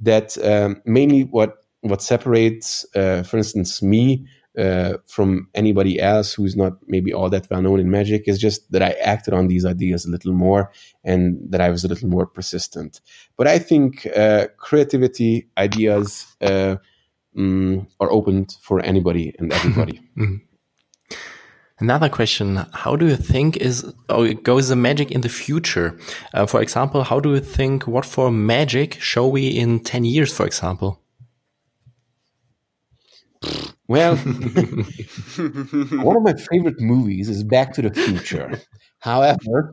that 0.00 0.38
um, 0.42 0.80
mainly 0.86 1.24
what 1.24 1.58
what 1.82 2.02
separates, 2.02 2.86
uh, 2.96 3.22
for 3.22 3.36
instance, 3.36 3.82
me. 3.82 4.26
Uh, 4.58 4.96
from 5.06 5.46
anybody 5.54 6.00
else 6.00 6.32
who's 6.34 6.56
not 6.56 6.72
maybe 6.88 7.12
all 7.12 7.30
that 7.30 7.46
well 7.48 7.62
known 7.62 7.78
in 7.78 7.92
magic 7.92 8.26
is 8.26 8.40
just 8.40 8.72
that 8.72 8.82
I 8.82 8.90
acted 9.04 9.32
on 9.32 9.46
these 9.46 9.64
ideas 9.64 10.04
a 10.04 10.10
little 10.10 10.32
more 10.32 10.72
and 11.04 11.38
that 11.50 11.60
I 11.60 11.70
was 11.70 11.84
a 11.84 11.88
little 11.88 12.08
more 12.08 12.26
persistent. 12.26 13.00
But 13.36 13.46
I 13.46 13.60
think 13.60 14.04
uh, 14.16 14.48
creativity, 14.56 15.46
ideas, 15.56 16.26
um, 17.38 17.86
are 18.00 18.10
opened 18.10 18.56
for 18.60 18.80
anybody 18.80 19.34
and 19.38 19.52
everybody. 19.52 20.00
mm. 20.18 20.40
Another 21.80 22.08
question: 22.08 22.66
How 22.72 22.96
do 22.96 23.06
you 23.06 23.16
think 23.16 23.56
is 23.56 23.92
or 24.08 24.34
goes 24.34 24.68
the 24.68 24.76
magic 24.76 25.12
in 25.12 25.20
the 25.20 25.28
future? 25.28 25.96
Uh, 26.34 26.44
for 26.44 26.60
example, 26.60 27.04
how 27.04 27.20
do 27.20 27.34
you 27.34 27.40
think 27.40 27.86
what 27.86 28.04
for 28.04 28.32
magic 28.32 29.00
show 29.00 29.28
we 29.28 29.48
in 29.48 29.80
ten 29.80 30.04
years? 30.04 30.32
For 30.32 30.44
example. 30.44 31.00
Well, 33.86 34.16
one 34.16 36.16
of 36.16 36.22
my 36.22 36.34
favorite 36.34 36.80
movies 36.80 37.28
is 37.28 37.44
Back 37.44 37.72
to 37.74 37.82
the 37.82 37.94
Future. 37.94 38.60
However, 38.98 39.72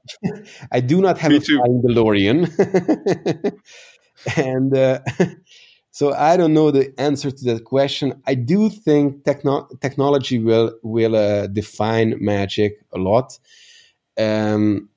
I 0.72 0.80
do 0.80 1.02
not 1.02 1.18
have 1.18 1.32
Me 1.32 1.38
a 1.38 1.42
flying 1.42 1.82
DeLorean, 1.82 3.58
and 4.38 4.78
uh, 4.78 5.00
so 5.96 6.14
I 6.14 6.36
don't 6.36 6.54
know 6.54 6.72
the 6.72 6.94
answer 7.00 7.32
to 7.32 7.46
that 7.46 7.64
question. 7.64 8.22
I 8.28 8.36
do 8.36 8.70
think 8.70 9.24
techno- 9.24 9.66
technology 9.80 10.40
will 10.40 10.78
will 10.84 11.16
uh, 11.16 11.48
define 11.48 12.18
magic 12.20 12.82
a 12.92 12.98
lot, 12.98 13.40
um, 14.20 14.90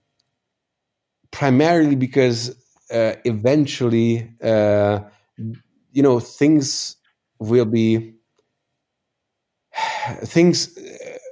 primarily 1.31 1.95
because 1.95 2.51
uh, 2.91 3.13
eventually, 3.25 4.29
uh, 4.43 4.99
you 5.93 6.03
know, 6.03 6.19
things 6.19 6.97
will 7.39 7.65
be 7.65 8.15
things. 10.25 10.77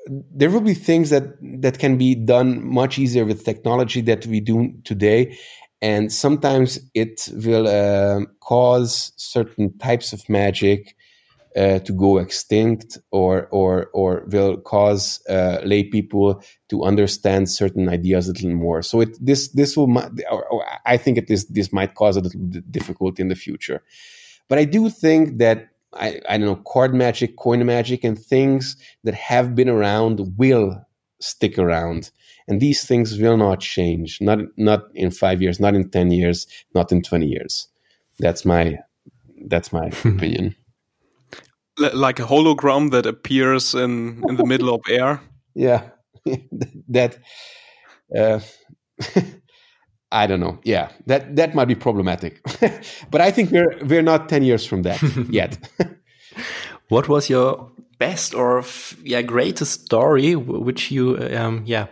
There 0.09 0.49
will 0.49 0.61
be 0.61 0.75
things 0.75 1.11
that 1.11 1.25
that 1.61 1.81
can 1.81 1.99
be 1.99 2.15
done 2.15 2.65
much 2.65 3.01
easier 3.01 3.25
with 3.25 3.45
technology 3.45 4.01
that 4.03 4.27
we 4.27 4.39
do 4.39 4.73
today, 4.85 5.37
and 5.83 6.13
sometimes 6.13 6.79
it 6.95 7.29
will 7.33 7.67
uh, 7.67 8.25
cause 8.41 9.13
certain 9.17 9.77
types 9.79 10.13
of 10.13 10.29
magic 10.29 10.97
uh, 11.57 11.79
to 11.81 11.93
go 11.93 12.19
extinct 12.19 12.99
or 13.11 13.49
or 13.51 13.87
or 13.95 14.25
will 14.29 14.59
cause 14.59 15.21
uh, 15.29 15.59
lay 15.65 15.83
people 15.83 16.43
to 16.69 16.85
understand 16.85 17.49
certain 17.49 17.89
ideas 17.89 18.29
a 18.29 18.33
little 18.33 18.55
more. 18.55 18.83
So 18.83 19.01
it 19.01 19.17
this 19.25 19.49
this 19.53 19.77
will 19.77 19.91
or, 20.31 20.45
or 20.47 20.65
i 20.85 20.97
think 20.97 21.17
it 21.17 21.31
is 21.31 21.47
this 21.47 21.73
might 21.73 21.95
cause 21.95 22.17
a 22.17 22.21
little 22.21 22.41
difficulty 22.71 23.23
in 23.23 23.29
the 23.29 23.35
future. 23.35 23.83
But 24.49 24.59
i 24.59 24.65
do 24.65 24.91
think 24.91 25.39
that 25.39 25.69
I, 25.95 26.21
I 26.29 26.37
don't 26.37 26.47
know 26.47 26.57
card 26.57 26.95
magic 26.95 27.37
coin 27.37 27.65
magic 27.65 28.05
and 28.05 28.19
things 28.19 28.77
that 29.05 29.15
have 29.15 29.55
been 29.55 29.71
around 29.71 30.37
will 30.37 30.85
stick 31.21 31.59
around 31.59 32.11
and 32.49 32.61
these 32.61 32.85
things 32.85 33.19
will 33.19 33.37
not 33.37 33.61
change. 33.61 34.19
Not 34.21 34.39
not 34.57 34.85
in 34.95 35.11
5 35.11 35.43
years 35.43 35.61
not 35.61 35.75
in 35.75 35.91
10 35.91 36.11
years 36.11 36.47
not 36.75 36.93
in 36.93 37.03
20 37.03 37.27
years. 37.27 37.69
That's 38.19 38.45
my 38.45 38.79
that's 39.49 39.73
my 39.73 39.87
opinion. 40.05 40.55
Like 41.79 42.19
a 42.21 42.25
hologram 42.27 42.91
that 42.91 43.07
appears 43.07 43.75
in 43.75 44.23
in 44.29 44.37
the 44.37 44.47
middle 44.47 44.75
of 44.75 44.81
air? 44.89 45.21
Yeah. 45.59 45.83
That 46.89 47.19
uh, 48.17 48.41
I 50.13 50.27
don't 50.27 50.41
know. 50.41 50.59
Yeah, 50.65 50.89
that 51.07 51.35
that 51.37 51.55
might 51.55 51.69
be 51.69 51.75
problematic, 51.75 52.41
but 53.11 53.21
I 53.21 53.31
think 53.33 53.51
we're 53.51 53.77
we're 53.85 54.03
not 54.03 54.29
ten 54.29 54.43
years 54.43 54.67
from 54.67 54.83
that 54.83 55.01
yet. 55.31 55.59
what 56.89 57.09
was 57.09 57.29
your 57.29 57.71
best 57.99 58.35
or 58.35 58.65
yeah 59.03 59.23
greatest 59.23 59.85
story 59.85 60.37
which 60.37 60.91
you 60.91 61.17
um, 61.37 61.63
yeah 61.67 61.87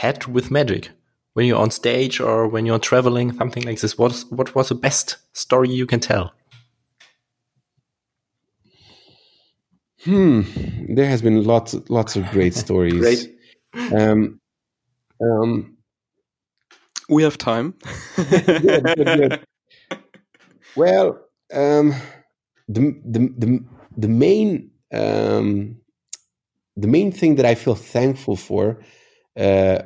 had 0.00 0.26
with 0.26 0.50
magic. 0.50 0.90
When 1.34 1.46
you're 1.46 1.60
on 1.60 1.70
stage 1.70 2.20
or 2.20 2.48
when 2.48 2.66
you're 2.66 2.78
traveling 2.80 3.32
something 3.36 3.62
like 3.64 3.80
this. 3.80 3.96
What 3.96 4.24
what 4.30 4.54
was 4.54 4.68
the 4.68 4.74
best 4.74 5.18
story 5.32 5.70
you 5.70 5.86
can 5.86 6.00
tell? 6.00 6.32
Hmm. 10.04 10.42
There 10.94 11.06
has 11.06 11.22
been 11.22 11.44
lots 11.44 11.74
lots 11.88 12.16
of 12.16 12.28
great 12.30 12.54
stories. 12.64 12.94
Great. 12.94 13.36
Um, 13.92 14.40
um, 15.20 15.76
we 17.08 17.22
have 17.22 17.36
time. 17.38 17.74
Good, 18.16 18.84
good, 18.96 19.06
good. 19.06 19.40
well 20.76 21.18
um, 21.52 21.94
the, 22.68 23.00
the 23.04 23.20
the 23.38 23.64
the 23.96 24.08
main 24.08 24.70
um, 24.92 25.76
the 26.76 26.88
main 26.88 27.12
thing 27.12 27.36
that 27.36 27.46
I 27.46 27.54
feel 27.54 27.74
thankful 27.74 28.36
for 28.36 28.80
uh, 29.38 29.82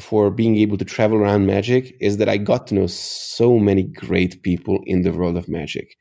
for 0.00 0.30
being 0.30 0.56
able 0.56 0.78
to 0.78 0.84
travel 0.84 1.18
around 1.18 1.46
magic 1.46 1.96
is 2.00 2.16
that 2.16 2.28
I 2.28 2.36
got 2.38 2.66
to 2.68 2.74
know 2.74 2.86
so 2.86 3.58
many 3.58 3.82
great 3.82 4.42
people 4.42 4.80
in 4.86 5.02
the 5.02 5.12
world 5.12 5.36
of 5.36 5.48
magic 5.48 5.96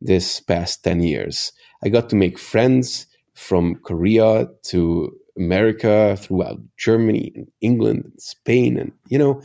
this 0.00 0.40
past 0.40 0.84
10 0.84 1.02
years. 1.02 1.52
I 1.84 1.88
got 1.88 2.08
to 2.10 2.16
make 2.16 2.38
friends 2.38 3.06
from 3.34 3.76
Korea 3.76 4.48
to 4.64 5.12
America, 5.36 6.16
throughout 6.18 6.58
Germany 6.78 7.32
and 7.34 7.48
England 7.60 8.04
and 8.04 8.20
Spain, 8.20 8.78
and 8.78 8.92
you 9.08 9.18
know, 9.18 9.42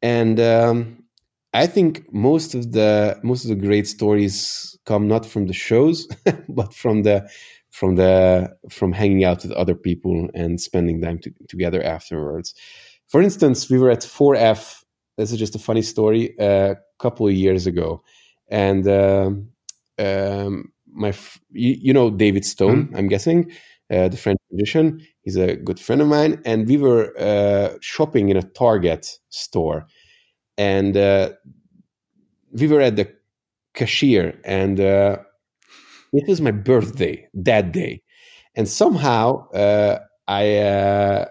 and 0.00 0.40
um, 0.40 1.04
I 1.52 1.66
think 1.66 2.12
most 2.12 2.54
of 2.54 2.72
the 2.72 3.20
most 3.22 3.44
of 3.44 3.50
the 3.50 3.66
great 3.66 3.86
stories 3.86 4.78
come 4.86 5.08
not 5.08 5.26
from 5.26 5.46
the 5.46 5.52
shows, 5.52 6.08
but 6.48 6.72
from 6.74 7.02
the 7.02 7.28
from 7.70 7.96
the 7.96 8.50
from 8.68 8.92
hanging 8.92 9.24
out 9.24 9.42
with 9.42 9.52
other 9.52 9.74
people 9.74 10.28
and 10.34 10.60
spending 10.60 11.00
time 11.00 11.18
to, 11.20 11.32
together 11.48 11.82
afterwards. 11.82 12.54
For 13.06 13.22
instance, 13.22 13.70
we 13.70 13.78
were 13.78 13.90
at 13.90 14.00
4F. 14.00 14.82
This 15.16 15.32
is 15.32 15.38
just 15.38 15.54
a 15.54 15.58
funny 15.58 15.82
story. 15.82 16.34
A 16.38 16.76
couple 16.98 17.26
of 17.26 17.32
years 17.32 17.66
ago, 17.66 18.02
and 18.48 18.86
um, 18.88 19.48
um, 19.98 20.72
my 20.86 21.12
you, 21.50 21.76
you, 21.80 21.92
know 21.92 22.10
David 22.10 22.44
Stone, 22.44 22.86
mm-hmm. 22.86 22.96
I'm 22.96 23.08
guessing, 23.08 23.52
uh, 23.90 24.08
the 24.08 24.16
French 24.16 24.38
magician. 24.50 25.06
He's 25.22 25.36
a 25.36 25.56
good 25.56 25.78
friend 25.78 26.00
of 26.00 26.08
mine, 26.08 26.42
and 26.44 26.66
we 26.66 26.76
were 26.76 27.12
uh, 27.18 27.76
shopping 27.80 28.28
in 28.28 28.36
a 28.36 28.42
Target 28.42 29.18
store, 29.28 29.86
and 30.56 30.96
uh, 30.96 31.30
we 32.52 32.66
were 32.66 32.80
at 32.80 32.96
the 32.96 33.12
cashier, 33.74 34.38
and 34.44 34.80
uh, 34.80 35.18
it 36.12 36.28
was 36.28 36.40
my 36.40 36.50
birthday 36.50 37.28
that 37.34 37.72
day, 37.72 38.02
and 38.54 38.68
somehow 38.68 39.48
uh, 39.50 39.98
I 40.28 40.56
uh, 40.56 41.26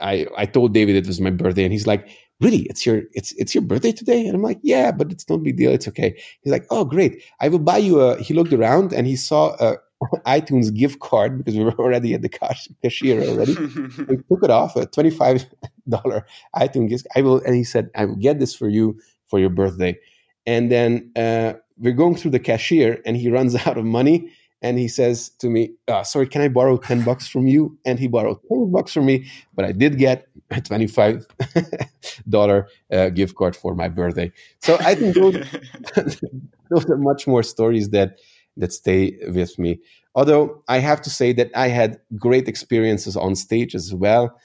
I 0.00 0.26
I 0.36 0.46
told 0.46 0.74
David 0.74 0.96
it 0.96 1.06
was 1.06 1.20
my 1.20 1.30
birthday, 1.30 1.64
and 1.64 1.72
he's 1.72 1.86
like, 1.86 2.08
"Really? 2.40 2.62
It's 2.70 2.84
your 2.86 3.02
it's 3.12 3.32
it's 3.32 3.54
your 3.54 3.62
birthday 3.62 3.92
today?" 3.92 4.26
And 4.26 4.34
I'm 4.34 4.42
like, 4.42 4.58
"Yeah, 4.62 4.92
but 4.92 5.12
it's 5.12 5.28
no 5.28 5.38
big 5.38 5.56
deal. 5.56 5.72
It's 5.72 5.88
okay." 5.88 6.18
He's 6.42 6.52
like, 6.52 6.66
"Oh, 6.70 6.84
great! 6.84 7.22
I 7.40 7.48
will 7.48 7.58
buy 7.58 7.78
you 7.78 8.00
a." 8.00 8.20
He 8.20 8.34
looked 8.34 8.52
around 8.52 8.92
and 8.92 9.06
he 9.06 9.16
saw 9.16 9.56
a 9.60 9.76
iTunes 10.26 10.72
gift 10.74 11.00
card 11.00 11.38
because 11.38 11.56
we 11.56 11.64
were 11.64 11.72
already 11.78 12.14
at 12.14 12.22
the 12.22 12.28
cash, 12.28 12.68
cashier 12.82 13.22
already. 13.22 13.56
we 14.08 14.16
took 14.30 14.42
it 14.42 14.50
off 14.50 14.76
a 14.76 14.86
twenty 14.86 15.10
five 15.10 15.46
dollar 15.88 16.26
iTunes 16.56 16.88
gift. 16.88 17.06
I 17.16 17.22
will, 17.22 17.40
and 17.44 17.54
he 17.54 17.64
said, 17.64 17.90
"I 17.94 18.04
will 18.06 18.16
get 18.16 18.38
this 18.38 18.54
for 18.54 18.68
you 18.68 18.98
for 19.26 19.38
your 19.38 19.50
birthday." 19.50 19.98
And 20.46 20.72
then 20.72 21.12
uh, 21.14 21.54
we're 21.78 21.92
going 21.92 22.16
through 22.16 22.32
the 22.32 22.38
cashier, 22.40 23.00
and 23.04 23.16
he 23.16 23.30
runs 23.30 23.54
out 23.66 23.78
of 23.78 23.84
money 23.84 24.30
and 24.62 24.78
he 24.78 24.88
says 24.88 25.30
to 25.38 25.48
me, 25.48 25.72
uh, 25.86 26.02
"Sorry, 26.02 26.26
can 26.26 26.42
I 26.42 26.48
borrow 26.48 26.76
ten 26.76 27.02
bucks 27.04 27.28
from 27.28 27.46
you?" 27.46 27.78
And 27.84 27.98
he 27.98 28.08
borrowed 28.08 28.38
ten 28.48 28.70
bucks 28.70 28.92
from 28.92 29.06
me, 29.06 29.30
but 29.54 29.64
I 29.64 29.72
did 29.72 29.98
get 29.98 30.26
a 30.50 30.60
twenty-five 30.60 31.26
dollar 32.28 32.68
uh, 32.92 33.10
gift 33.10 33.36
card 33.36 33.54
for 33.54 33.74
my 33.74 33.88
birthday. 33.88 34.32
So 34.60 34.76
I 34.80 34.94
think 34.94 35.14
those, 35.14 35.34
those 36.70 36.90
are 36.90 36.96
much 36.96 37.26
more 37.26 37.42
stories 37.42 37.90
that 37.90 38.18
that 38.56 38.72
stay 38.72 39.16
with 39.28 39.58
me. 39.58 39.78
Although 40.14 40.64
I 40.66 40.78
have 40.78 41.00
to 41.02 41.10
say 41.10 41.32
that 41.34 41.50
I 41.54 41.68
had 41.68 42.00
great 42.16 42.48
experiences 42.48 43.16
on 43.16 43.36
stage 43.36 43.74
as 43.74 43.94
well. 43.94 44.36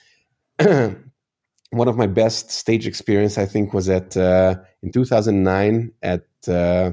One 0.59 1.87
of 1.87 1.97
my 1.97 2.05
best 2.05 2.51
stage 2.51 2.85
experience, 2.85 3.39
I 3.39 3.47
think, 3.47 3.73
was 3.73 3.89
at 3.89 4.15
uh, 4.15 4.57
in 4.83 4.91
2009 4.91 5.91
at 6.03 6.21
uh, 6.47 6.91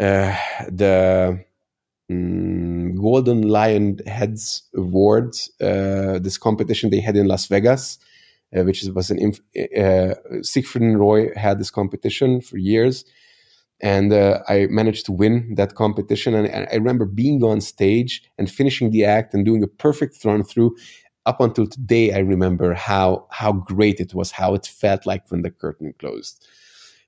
uh, 0.00 0.36
the 0.68 1.44
um, 2.10 2.94
Golden 2.96 3.42
Lion 3.42 3.98
Heads 4.06 4.62
Award, 4.74 5.36
uh, 5.60 6.18
this 6.18 6.38
competition 6.38 6.90
they 6.90 7.00
had 7.00 7.16
in 7.16 7.26
Las 7.26 7.46
Vegas, 7.46 7.98
uh, 8.56 8.62
which 8.62 8.84
was 8.94 9.10
an 9.10 9.18
inf- 9.18 9.40
uh, 9.78 10.14
Siegfried 10.42 10.82
and 10.82 10.98
Roy 10.98 11.34
had 11.36 11.58
this 11.58 11.70
competition 11.70 12.40
for 12.40 12.58
years, 12.58 13.04
and 13.80 14.12
uh, 14.12 14.40
I 14.48 14.66
managed 14.70 15.06
to 15.06 15.12
win 15.12 15.54
that 15.56 15.74
competition. 15.74 16.34
And, 16.34 16.46
and, 16.46 16.68
I 16.70 16.74
remember 16.74 17.04
being 17.04 17.42
on 17.42 17.60
stage 17.60 18.22
and 18.38 18.50
finishing 18.50 18.90
the 18.90 19.04
act 19.04 19.34
and 19.34 19.44
doing 19.44 19.62
a 19.62 19.68
perfect 19.68 20.24
run 20.24 20.44
through. 20.44 20.76
Up 21.26 21.40
until 21.40 21.66
today, 21.66 22.12
I 22.12 22.18
remember 22.18 22.74
how 22.74 23.26
how 23.30 23.52
great 23.52 23.98
it 23.98 24.12
was, 24.12 24.30
how 24.30 24.54
it 24.54 24.66
felt 24.66 25.06
like 25.06 25.30
when 25.30 25.40
the 25.40 25.50
curtain 25.50 25.94
closed. 25.98 26.46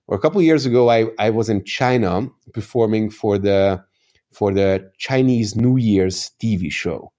Or 0.09 0.17
a 0.17 0.21
couple 0.21 0.41
years 0.43 0.67
ago, 0.67 0.91
I 0.91 1.07
I 1.19 1.31
was 1.31 1.49
in 1.49 1.65
China 1.65 2.29
performing 2.53 3.11
for 3.11 3.39
the 3.39 3.85
for 4.33 4.53
the 4.53 4.91
Chinese 4.99 5.57
New 5.57 5.77
Year's 5.77 6.31
TV 6.41 6.71
show. 6.71 7.13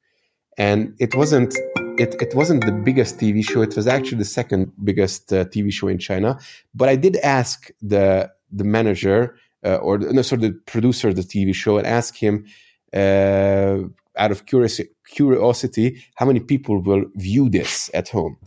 And 0.57 0.95
it 0.99 1.15
wasn't 1.15 1.55
it, 1.97 2.15
it 2.21 2.35
wasn't 2.35 2.65
the 2.65 2.71
biggest 2.71 3.17
TV 3.17 3.43
show. 3.43 3.61
It 3.61 3.75
was 3.75 3.87
actually 3.87 4.19
the 4.19 4.25
second 4.25 4.71
biggest 4.83 5.33
uh, 5.33 5.45
TV 5.45 5.71
show 5.71 5.87
in 5.87 5.99
China. 5.99 6.39
But 6.73 6.89
I 6.89 6.95
did 6.95 7.17
ask 7.17 7.69
the 7.81 8.31
the 8.51 8.63
manager 8.63 9.35
uh, 9.65 9.75
or 9.75 9.97
no, 9.97 10.21
sorry, 10.21 10.41
the 10.41 10.51
producer 10.65 11.09
of 11.09 11.15
the 11.15 11.23
TV 11.23 11.53
show 11.53 11.77
and 11.77 11.87
ask 11.87 12.15
him 12.15 12.45
uh, 12.93 13.79
out 14.17 14.31
of 14.31 14.45
curiosity, 14.45 14.89
curiosity 15.07 16.03
how 16.15 16.25
many 16.25 16.39
people 16.39 16.81
will 16.81 17.05
view 17.15 17.49
this 17.49 17.89
at 17.93 18.09
home. 18.09 18.37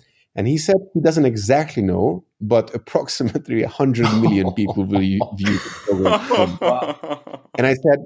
And 0.40 0.48
he 0.48 0.57
said 0.57 0.76
he 0.94 1.00
doesn't 1.03 1.26
exactly 1.26 1.83
know, 1.83 2.24
but 2.40 2.74
approximately 2.74 3.61
100 3.61 4.22
million 4.22 4.50
people 4.57 4.85
will 4.87 5.00
view 5.00 5.18
the 5.18 6.18
program. 6.24 7.40
And 7.59 7.66
I 7.66 7.74
said, 7.74 7.98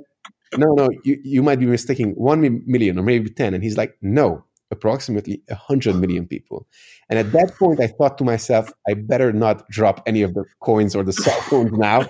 no, 0.59 0.75
no, 0.75 0.88
you, 1.05 1.20
you 1.23 1.44
might 1.44 1.61
be 1.61 1.66
mistaking 1.66 2.11
one 2.14 2.64
million 2.66 2.99
or 2.99 3.05
maybe 3.05 3.31
10. 3.31 3.55
And 3.55 3.62
he's 3.62 3.77
like, 3.77 3.97
no, 4.03 4.42
approximately 4.73 5.44
100 5.47 5.94
million 5.94 6.27
people. 6.27 6.66
And 7.09 7.20
at 7.20 7.31
that 7.31 7.55
point, 7.57 7.79
I 7.81 7.87
thought 7.87 8.18
to 8.18 8.25
myself, 8.25 8.68
I 8.88 8.94
better 8.94 9.33
not 9.33 9.68
drop 9.68 10.03
any 10.05 10.23
of 10.23 10.35
the 10.35 10.44
coins 10.59 10.97
or 10.97 11.05
the 11.05 11.12
cell 11.12 11.40
phones 11.42 11.70
now. 11.75 12.09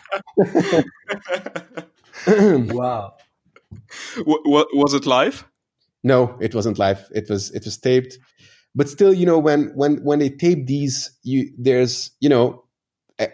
wow. 2.75 3.13
What, 4.25 4.69
was 4.73 4.95
it 4.95 5.05
live? 5.05 5.45
No, 6.03 6.39
it 6.41 6.55
wasn't 6.55 6.79
live. 6.79 7.11
It 7.15 7.29
was 7.29 7.51
it 7.51 7.65
was 7.65 7.79
taped. 7.79 8.19
But 8.75 8.89
still, 8.89 9.13
you 9.13 9.27
know, 9.27 9.39
when 9.39 9.73
when 9.75 9.97
when 10.05 10.19
they 10.19 10.31
tape 10.31 10.67
these, 10.67 11.17
you 11.23 11.51
there's 11.59 12.11
you 12.21 12.29
know, 12.29 12.65
uh, 13.19 13.27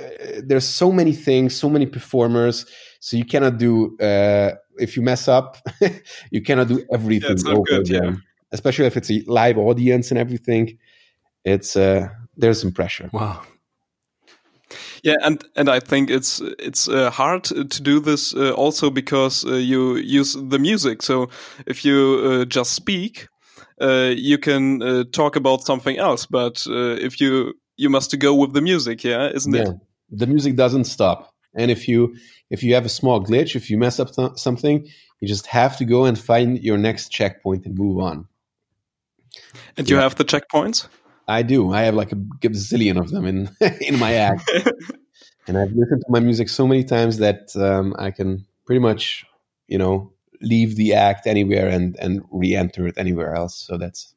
uh, 0.00 0.40
there's 0.44 0.68
so 0.68 0.92
many 0.92 1.12
things, 1.12 1.56
so 1.56 1.68
many 1.68 1.86
performers 1.86 2.66
so 3.04 3.18
you 3.18 3.26
cannot 3.26 3.58
do 3.58 3.98
uh, 3.98 4.52
if 4.78 4.96
you 4.96 5.02
mess 5.02 5.28
up, 5.28 5.58
you 6.30 6.40
cannot 6.40 6.68
do 6.68 6.82
everything 6.90 7.36
yeah, 7.44 7.52
over 7.52 7.62
good, 7.64 7.80
again. 7.80 8.04
Yeah. 8.04 8.12
Especially 8.50 8.86
if 8.86 8.96
it's 8.96 9.10
a 9.10 9.22
live 9.26 9.58
audience 9.58 10.10
and 10.10 10.18
everything. 10.18 10.78
It's 11.44 11.76
uh, 11.76 12.08
there's 12.34 12.62
some 12.62 12.72
pressure. 12.72 13.10
Wow. 13.12 13.42
Yeah, 15.02 15.16
and 15.22 15.44
and 15.54 15.68
I 15.68 15.80
think 15.80 16.08
it's 16.08 16.40
it's 16.58 16.88
uh, 16.88 17.10
hard 17.10 17.44
to 17.44 17.82
do 17.82 18.00
this 18.00 18.34
uh, 18.34 18.52
also 18.52 18.88
because 18.88 19.44
uh, 19.44 19.56
you 19.56 19.96
use 19.96 20.32
the 20.32 20.58
music. 20.58 21.02
So 21.02 21.28
if 21.66 21.84
you 21.84 22.22
uh, 22.24 22.44
just 22.46 22.72
speak, 22.72 23.28
you 23.80 24.38
can 24.38 24.82
uh, 24.82 25.04
talk 25.12 25.36
about 25.36 25.62
something 25.62 25.98
else. 25.98 26.26
But 26.26 26.64
if 26.66 27.20
you 27.20 27.54
you 27.76 27.90
must 27.90 28.16
go 28.18 28.34
with 28.34 28.52
the 28.52 28.60
music, 28.60 29.04
yeah, 29.04 29.30
isn't 29.30 29.54
yeah. 29.54 29.70
it? 29.70 29.76
The 30.10 30.26
music 30.26 30.56
doesn't 30.56 30.84
stop. 30.84 31.34
And 31.54 31.70
if 31.70 31.88
you 31.88 32.16
if 32.50 32.62
you 32.62 32.74
have 32.74 32.84
a 32.84 32.88
small 32.90 33.24
glitch, 33.24 33.56
if 33.56 33.70
you 33.70 33.78
mess 33.78 34.00
up 34.00 34.14
th- 34.14 34.36
something, 34.36 34.86
you 35.20 35.28
just 35.28 35.46
have 35.46 35.76
to 35.78 35.84
go 35.84 36.04
and 36.04 36.18
find 36.18 36.62
your 36.62 36.78
next 36.78 37.08
checkpoint 37.10 37.66
and 37.66 37.76
move 37.76 37.98
on. 37.98 38.26
And 39.76 39.88
you 39.88 39.96
have 39.96 40.14
the 40.16 40.24
checkpoints? 40.24 40.86
I 41.26 41.42
do. 41.42 41.72
I 41.72 41.82
have 41.82 41.94
like 41.94 42.12
a 42.12 42.16
gazillion 42.16 42.98
of 42.98 43.10
them 43.10 43.26
in 43.26 43.50
in 43.80 43.98
my 43.98 44.14
act. 44.14 44.50
and 45.46 45.58
I've 45.58 45.72
listened 45.72 46.02
to 46.02 46.10
my 46.10 46.20
music 46.20 46.48
so 46.48 46.66
many 46.66 46.84
times 46.84 47.18
that 47.18 47.54
um, 47.56 47.94
I 47.98 48.10
can 48.10 48.46
pretty 48.66 48.80
much, 48.80 49.24
you 49.66 49.78
know, 49.78 50.12
leave 50.40 50.76
the 50.76 50.94
act 50.94 51.26
anywhere 51.26 51.68
and 51.68 51.96
and 51.96 52.22
re-enter 52.30 52.86
it 52.86 52.98
anywhere 52.98 53.34
else. 53.34 53.56
So 53.56 53.76
that's 53.76 54.14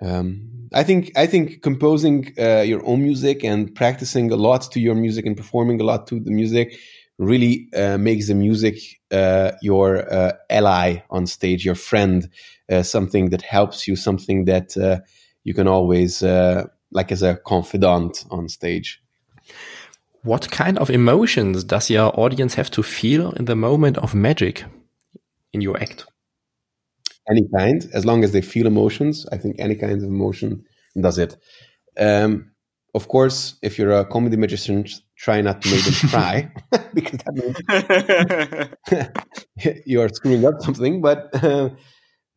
um, 0.00 0.68
I 0.72 0.84
think 0.84 1.12
I 1.16 1.26
think 1.26 1.62
composing 1.62 2.32
uh, 2.38 2.60
your 2.60 2.84
own 2.86 3.02
music 3.02 3.44
and 3.44 3.74
practicing 3.74 4.30
a 4.30 4.36
lot 4.36 4.62
to 4.72 4.80
your 4.80 4.94
music 4.94 5.26
and 5.26 5.36
performing 5.36 5.80
a 5.80 5.84
lot 5.84 6.06
to 6.08 6.20
the 6.20 6.30
music 6.30 6.78
really 7.18 7.68
uh, 7.74 7.98
makes 7.98 8.28
the 8.28 8.34
music 8.34 8.78
uh, 9.10 9.52
your 9.60 10.12
uh, 10.12 10.32
ally 10.50 10.98
on 11.10 11.26
stage, 11.26 11.64
your 11.64 11.74
friend, 11.74 12.28
uh, 12.70 12.82
something 12.82 13.30
that 13.30 13.42
helps 13.42 13.88
you, 13.88 13.96
something 13.96 14.44
that 14.44 14.76
uh, 14.76 15.00
you 15.42 15.52
can 15.52 15.66
always 15.66 16.22
like 16.90 17.12
as 17.12 17.22
a 17.22 17.36
confidant 17.36 18.24
on 18.30 18.48
stage. 18.48 19.02
What 20.22 20.50
kind 20.50 20.78
of 20.78 20.90
emotions 20.90 21.64
does 21.64 21.90
your 21.90 22.18
audience 22.18 22.54
have 22.54 22.70
to 22.72 22.82
feel 22.82 23.32
in 23.32 23.44
the 23.44 23.56
moment 23.56 23.98
of 23.98 24.14
magic 24.14 24.64
in 25.52 25.60
your 25.60 25.80
act? 25.80 26.06
any 27.30 27.46
kind, 27.56 27.88
as 27.92 28.04
long 28.04 28.24
as 28.24 28.32
they 28.32 28.40
feel 28.40 28.66
emotions. 28.66 29.26
I 29.32 29.36
think 29.36 29.56
any 29.58 29.74
kind 29.74 29.92
of 29.92 30.02
emotion 30.02 30.64
does 31.00 31.18
it. 31.18 31.36
Um, 31.98 32.52
of 32.94 33.08
course, 33.08 33.56
if 33.62 33.78
you're 33.78 33.92
a 33.92 34.04
comedy 34.04 34.36
magician, 34.36 34.86
try 35.16 35.40
not 35.40 35.62
to 35.62 35.70
make 35.70 35.84
them 35.84 36.08
cry 36.08 36.50
because 36.94 37.20
that 37.20 38.72
means 39.58 39.82
you 39.86 40.00
are 40.00 40.08
screwing 40.08 40.46
up 40.46 40.54
something. 40.60 41.00
But 41.00 41.28
uh, 41.42 41.70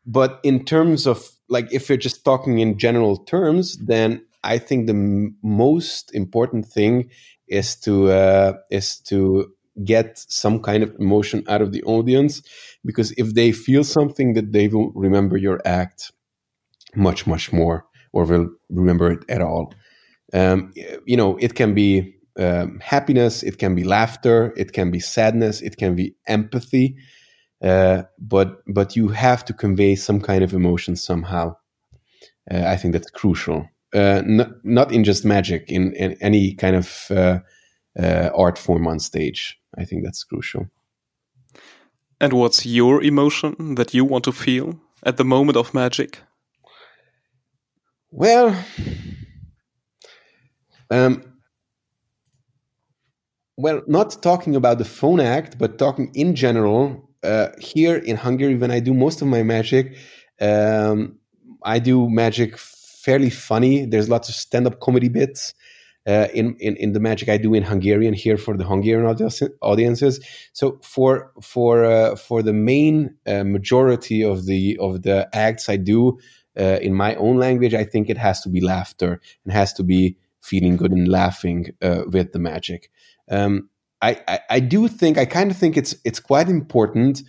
but 0.05 0.39
in 0.43 0.65
terms 0.65 1.07
of 1.07 1.27
like 1.47 1.71
if 1.71 1.87
you're 1.89 1.97
just 1.97 2.25
talking 2.25 2.59
in 2.59 2.77
general 2.77 3.17
terms, 3.17 3.77
then 3.77 4.25
I 4.43 4.57
think 4.57 4.87
the 4.87 4.93
m- 4.93 5.37
most 5.41 6.13
important 6.13 6.65
thing 6.65 7.09
is 7.47 7.75
to 7.81 8.11
uh, 8.11 8.53
is 8.69 8.99
to 9.07 9.53
get 9.83 10.17
some 10.27 10.59
kind 10.59 10.83
of 10.83 10.93
emotion 10.99 11.43
out 11.47 11.61
of 11.61 11.71
the 11.71 11.83
audience 11.83 12.41
because 12.85 13.11
if 13.17 13.33
they 13.33 13.51
feel 13.51 13.83
something 13.83 14.33
that 14.33 14.51
they 14.51 14.67
will 14.67 14.91
remember 14.93 15.37
your 15.37 15.61
act 15.65 16.11
much 16.95 17.25
much 17.27 17.53
more 17.53 17.85
or 18.13 18.25
will 18.25 18.49
remember 18.69 19.11
it 19.11 19.23
at 19.29 19.41
all. 19.41 19.73
Um, 20.33 20.73
you 21.05 21.17
know 21.17 21.37
it 21.37 21.55
can 21.55 21.73
be 21.73 22.15
um, 22.39 22.79
happiness 22.81 23.43
it 23.43 23.57
can 23.57 23.75
be 23.75 23.83
laughter 23.83 24.53
it 24.55 24.71
can 24.71 24.89
be 24.89 24.99
sadness 24.99 25.61
it 25.61 25.75
can 25.75 25.93
be 25.93 26.15
empathy 26.27 26.95
uh, 27.61 28.03
but 28.17 28.61
but 28.67 28.95
you 28.95 29.09
have 29.09 29.43
to 29.45 29.53
convey 29.53 29.95
some 29.95 30.21
kind 30.21 30.43
of 30.43 30.53
emotion 30.53 30.95
somehow. 30.95 31.55
Uh, 32.49 32.63
i 32.65 32.75
think 32.75 32.93
that's 32.93 33.09
crucial. 33.09 33.67
Uh, 33.93 34.21
not, 34.25 34.49
not 34.63 34.91
in 34.93 35.03
just 35.03 35.25
magic 35.25 35.69
in, 35.69 35.93
in 35.95 36.15
any 36.21 36.53
kind 36.53 36.77
of 36.77 37.07
uh, 37.11 37.39
uh, 37.99 38.29
art 38.33 38.57
form 38.57 38.87
on 38.87 38.99
stage 38.99 39.59
I 39.77 39.85
think 39.85 40.03
that's 40.03 40.23
crucial. 40.23 40.67
And 42.19 42.33
what's 42.33 42.65
your 42.65 43.01
emotion 43.01 43.75
that 43.75 43.93
you 43.93 44.05
want 44.05 44.23
to 44.25 44.31
feel 44.31 44.79
at 45.03 45.17
the 45.17 45.23
moment 45.23 45.57
of 45.57 45.73
magic? 45.73 46.19
Well, 48.11 48.55
um, 50.89 51.23
well, 53.57 53.81
not 53.87 54.21
talking 54.21 54.55
about 54.55 54.77
the 54.77 54.85
phone 54.85 55.19
act, 55.19 55.57
but 55.57 55.77
talking 55.77 56.11
in 56.13 56.35
general. 56.35 57.09
Uh, 57.23 57.49
here 57.59 57.95
in 57.95 58.17
Hungary, 58.17 58.55
when 58.55 58.71
I 58.71 58.79
do 58.79 58.93
most 58.93 59.21
of 59.21 59.27
my 59.27 59.43
magic, 59.43 59.95
um, 60.41 61.17
I 61.63 61.79
do 61.79 62.09
magic 62.09 62.57
fairly 62.57 63.29
funny. 63.29 63.85
There's 63.85 64.09
lots 64.09 64.27
of 64.27 64.35
stand-up 64.35 64.79
comedy 64.79 65.07
bits 65.07 65.53
uh, 66.07 66.27
in, 66.33 66.55
in 66.59 66.75
in 66.77 66.93
the 66.93 66.99
magic 66.99 67.29
I 67.29 67.37
do 67.37 67.53
in 67.53 67.63
Hungarian 67.63 68.13
here 68.13 68.37
for 68.37 68.57
the 68.57 68.63
Hungarian 68.63 69.05
audiences. 69.61 70.19
So 70.53 70.79
for 70.81 71.31
for 71.41 71.85
uh, 71.85 72.15
for 72.15 72.41
the 72.41 72.53
main 72.53 73.15
uh, 73.27 73.43
majority 73.43 74.23
of 74.23 74.45
the 74.45 74.77
of 74.79 75.03
the 75.03 75.29
acts 75.33 75.69
I 75.69 75.77
do 75.77 76.17
uh, 76.59 76.79
in 76.81 76.93
my 76.93 77.15
own 77.15 77.37
language, 77.37 77.73
I 77.73 77.83
think 77.83 78.09
it 78.09 78.17
has 78.17 78.41
to 78.41 78.49
be 78.49 78.61
laughter 78.61 79.21
and 79.45 79.53
has 79.53 79.73
to 79.73 79.83
be 79.83 80.17
feeling 80.41 80.75
good 80.75 80.91
and 80.91 81.07
laughing 81.07 81.67
uh, 81.81 82.03
with 82.07 82.31
the 82.31 82.39
magic. 82.39 82.89
Um, 83.29 83.69
I, 84.01 84.19
I, 84.27 84.39
I 84.49 84.59
do 84.59 84.87
think 84.87 85.17
I 85.19 85.25
kind 85.25 85.51
of 85.51 85.57
think 85.57 85.77
it's 85.77 85.95
it's 86.03 86.19
quite 86.19 86.49
important 86.49 87.21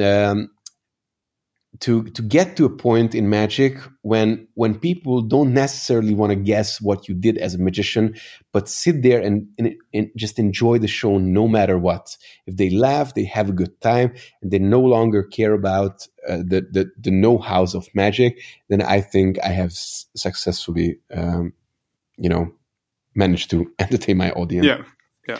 um, 0.00 0.50
to 1.80 2.04
to 2.04 2.22
get 2.22 2.56
to 2.56 2.64
a 2.64 2.70
point 2.70 3.14
in 3.14 3.28
magic 3.28 3.78
when 4.02 4.46
when 4.54 4.78
people 4.78 5.20
don't 5.20 5.52
necessarily 5.52 6.14
want 6.14 6.30
to 6.30 6.36
guess 6.36 6.80
what 6.80 7.08
you 7.08 7.14
did 7.14 7.36
as 7.38 7.54
a 7.54 7.58
magician 7.58 8.14
but 8.52 8.68
sit 8.68 9.02
there 9.02 9.20
and, 9.20 9.48
and, 9.58 9.74
and, 9.92 10.10
just 10.16 10.38
enjoy 10.38 10.78
the 10.78 10.86
show 10.86 11.18
no 11.18 11.48
matter 11.48 11.76
what. 11.76 12.16
If 12.46 12.56
they 12.56 12.70
laugh 12.70 13.14
they 13.14 13.24
have 13.24 13.48
a 13.48 13.52
good 13.52 13.80
time 13.80 14.14
and 14.40 14.50
they 14.50 14.58
no 14.58 14.80
longer 14.80 15.22
care 15.22 15.52
about 15.52 16.06
uh, 16.28 16.38
the, 16.38 16.66
the 16.70 16.90
the 16.98 17.10
know-hows 17.10 17.74
of 17.74 17.88
magic 17.94 18.40
then 18.68 18.80
i 18.80 19.00
think 19.00 19.38
i 19.44 19.48
have 19.48 19.70
s- 19.70 20.06
successfully 20.16 20.98
um, 21.12 21.52
you 22.16 22.28
know 22.28 22.52
managed 23.14 23.50
to 23.50 23.72
entertain 23.78 24.16
my 24.16 24.30
audience. 24.32 24.66
Yeah. 24.66 24.82
Yeah. 25.28 25.38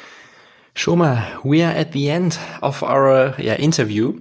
Soma, 0.77 1.41
we 1.45 1.63
are 1.63 1.71
at 1.71 1.93
the 1.93 2.11
end 2.11 2.39
of 2.63 2.83
our 2.83 3.11
uh, 3.11 3.37
yeah, 3.39 3.55
interview 3.57 4.21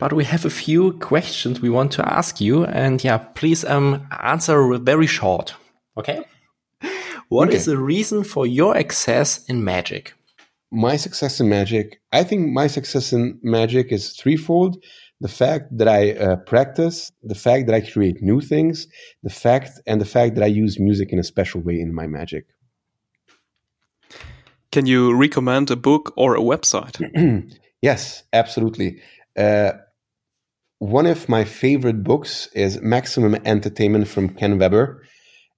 but 0.00 0.14
we 0.14 0.24
have 0.24 0.46
a 0.46 0.50
few 0.50 0.94
questions 0.94 1.60
we 1.60 1.68
want 1.68 1.92
to 1.92 2.12
ask 2.12 2.40
you. 2.40 2.64
And 2.64 3.04
yeah, 3.04 3.18
please 3.18 3.64
um, 3.66 4.08
answer 4.22 4.78
very 4.78 5.06
short. 5.06 5.54
Okay. 5.96 6.24
What 7.28 7.48
okay. 7.48 7.58
is 7.58 7.66
the 7.66 7.76
reason 7.76 8.24
for 8.24 8.46
your 8.46 8.74
success 8.76 9.44
in 9.44 9.62
magic? 9.62 10.14
My 10.72 10.96
success 10.96 11.38
in 11.38 11.48
magic, 11.48 12.00
I 12.12 12.24
think 12.24 12.50
my 12.50 12.66
success 12.66 13.12
in 13.12 13.38
magic 13.42 13.92
is 13.92 14.12
threefold. 14.12 14.82
The 15.20 15.28
fact 15.28 15.76
that 15.76 15.86
I 15.86 16.12
uh, 16.12 16.36
practice, 16.36 17.12
the 17.22 17.34
fact 17.34 17.66
that 17.66 17.74
I 17.74 17.82
create 17.82 18.22
new 18.22 18.40
things, 18.40 18.88
the 19.22 19.30
fact 19.30 19.80
and 19.86 20.00
the 20.00 20.06
fact 20.06 20.34
that 20.36 20.44
I 20.44 20.46
use 20.46 20.80
music 20.80 21.12
in 21.12 21.18
a 21.18 21.24
special 21.24 21.60
way 21.60 21.78
in 21.78 21.94
my 21.94 22.06
magic. 22.06 22.46
Can 24.72 24.86
you 24.86 25.14
recommend 25.14 25.70
a 25.70 25.76
book 25.76 26.12
or 26.16 26.36
a 26.36 26.40
website? 26.40 26.96
yes, 27.82 28.22
absolutely. 28.32 29.02
Uh, 29.36 29.72
one 30.80 31.04
of 31.04 31.28
my 31.28 31.44
favorite 31.44 32.02
books 32.02 32.48
is 32.54 32.80
Maximum 32.80 33.36
Entertainment 33.44 34.08
from 34.08 34.30
Ken 34.30 34.58
Weber. 34.58 35.02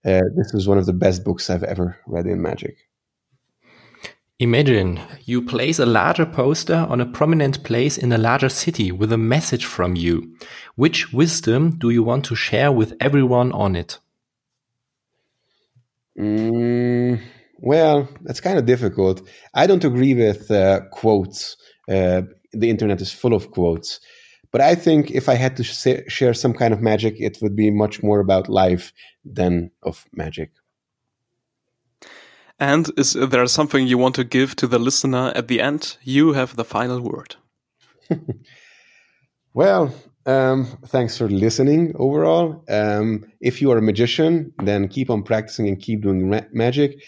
Uh, 0.04 0.20
this 0.36 0.52
is 0.52 0.66
one 0.66 0.78
of 0.78 0.86
the 0.86 0.92
best 0.92 1.24
books 1.24 1.48
I've 1.48 1.62
ever 1.62 1.96
read 2.06 2.26
in 2.26 2.42
magic. 2.42 2.76
Imagine 4.40 5.00
you 5.24 5.40
place 5.40 5.78
a 5.78 5.86
larger 5.86 6.26
poster 6.26 6.86
on 6.88 7.00
a 7.00 7.06
prominent 7.06 7.62
place 7.62 7.96
in 7.96 8.10
a 8.10 8.18
larger 8.18 8.48
city 8.48 8.90
with 8.90 9.12
a 9.12 9.16
message 9.16 9.64
from 9.64 9.94
you. 9.94 10.36
Which 10.74 11.12
wisdom 11.12 11.78
do 11.78 11.90
you 11.90 12.02
want 12.02 12.24
to 12.24 12.34
share 12.34 12.72
with 12.72 12.94
everyone 13.00 13.52
on 13.52 13.76
it? 13.76 14.00
Mm, 16.18 17.22
well, 17.58 18.08
that's 18.22 18.40
kind 18.40 18.58
of 18.58 18.66
difficult. 18.66 19.22
I 19.54 19.68
don't 19.68 19.84
agree 19.84 20.14
with 20.14 20.50
uh, 20.50 20.80
quotes. 20.90 21.56
Uh, 21.88 22.22
the 22.52 22.70
internet 22.70 23.00
is 23.00 23.12
full 23.12 23.34
of 23.34 23.52
quotes. 23.52 24.00
But 24.52 24.60
I 24.60 24.74
think 24.74 25.10
if 25.10 25.28
I 25.28 25.34
had 25.34 25.56
to 25.56 25.64
sh- 25.64 26.04
share 26.08 26.34
some 26.34 26.52
kind 26.52 26.74
of 26.74 26.80
magic, 26.80 27.16
it 27.18 27.38
would 27.40 27.56
be 27.56 27.70
much 27.70 28.02
more 28.02 28.20
about 28.20 28.48
life 28.48 28.92
than 29.24 29.70
of 29.82 30.04
magic. 30.12 30.50
And 32.60 32.90
is 32.96 33.14
there 33.14 33.46
something 33.46 33.86
you 33.86 33.98
want 33.98 34.14
to 34.16 34.24
give 34.24 34.54
to 34.56 34.66
the 34.66 34.78
listener 34.78 35.32
at 35.34 35.48
the 35.48 35.60
end? 35.60 35.96
You 36.02 36.34
have 36.34 36.54
the 36.54 36.64
final 36.64 37.00
word. 37.00 37.34
well, 39.54 39.92
um, 40.26 40.66
thanks 40.86 41.18
for 41.18 41.28
listening 41.28 41.92
overall. 41.96 42.62
Um, 42.68 43.24
if 43.40 43.60
you 43.60 43.72
are 43.72 43.78
a 43.78 43.82
magician, 43.82 44.52
then 44.62 44.88
keep 44.88 45.10
on 45.10 45.22
practicing 45.22 45.66
and 45.66 45.80
keep 45.80 46.02
doing 46.02 46.30
ma- 46.30 46.48
magic. 46.52 47.02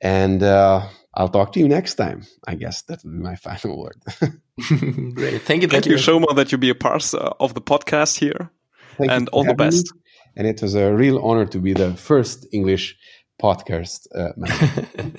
And 0.00 0.42
uh, 0.42 0.86
I'll 1.14 1.28
talk 1.28 1.52
to 1.52 1.60
you 1.60 1.68
next 1.68 1.94
time. 1.94 2.22
I 2.46 2.54
guess 2.54 2.82
that 2.82 3.02
would 3.04 3.12
be 3.12 3.18
my 3.18 3.36
final 3.46 3.82
word. 3.82 3.96
Great. 5.14 5.42
Thank 5.42 5.62
you. 5.62 5.68
Thank, 5.68 5.86
you, 5.86 5.98
Soma, 5.98 6.32
that 6.34 6.52
you 6.52 6.58
be 6.58 6.70
a 6.70 6.74
part 6.74 7.12
uh, 7.14 7.32
of 7.40 7.54
the 7.54 7.60
podcast 7.60 8.18
here. 8.18 8.50
Thank 8.98 9.10
and 9.10 9.28
all 9.30 9.44
the 9.44 9.54
best. 9.54 9.94
Me. 9.94 10.00
And 10.36 10.46
it 10.46 10.62
was 10.62 10.74
a 10.74 10.94
real 10.94 11.18
honor 11.18 11.46
to 11.46 11.58
be 11.58 11.72
the 11.72 11.94
first 11.94 12.46
English 12.52 12.96
podcast. 13.42 14.06
Uh, 14.14 14.32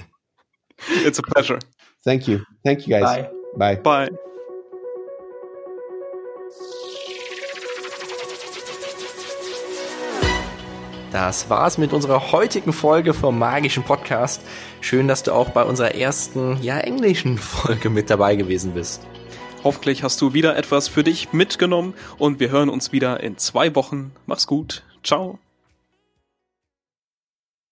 it's 0.88 1.20
a 1.20 1.24
pleasure. 1.24 1.60
Thank 2.06 2.28
you. 2.28 2.46
Thank 2.64 2.88
you, 2.88 3.00
guys. 3.00 3.28
Bye. 3.58 3.76
Bye. 3.76 3.76
Bye. 4.08 4.31
Das 11.12 11.50
war's 11.50 11.78
mit 11.78 11.92
unserer 11.92 12.32
heutigen 12.32 12.72
Folge 12.72 13.14
vom 13.14 13.38
magischen 13.38 13.84
Podcast. 13.84 14.42
Schön, 14.80 15.10
dass 15.10 15.24
du 15.24 15.34
auch 15.34 15.50
bei 15.50 15.64
unserer 15.64 15.94
ersten, 15.94 16.58
ja, 16.62 16.80
englischen 16.80 17.38
Folge 17.38 17.90
mit 17.90 18.10
dabei 18.10 18.38
gewesen 18.38 18.74
bist. 18.74 19.06
Hoffentlich 19.64 20.04
hast 20.04 20.22
du 20.22 20.34
wieder 20.34 20.56
etwas 20.56 20.88
für 20.88 21.04
dich 21.04 21.34
mitgenommen 21.34 21.94
und 22.18 22.40
wir 22.40 22.50
hören 22.50 22.70
uns 22.70 22.94
wieder 22.94 23.20
in 23.22 23.38
zwei 23.38 23.76
Wochen. 23.76 24.12
Mach's 24.26 24.48
gut. 24.48 24.84
Ciao. 25.04 25.38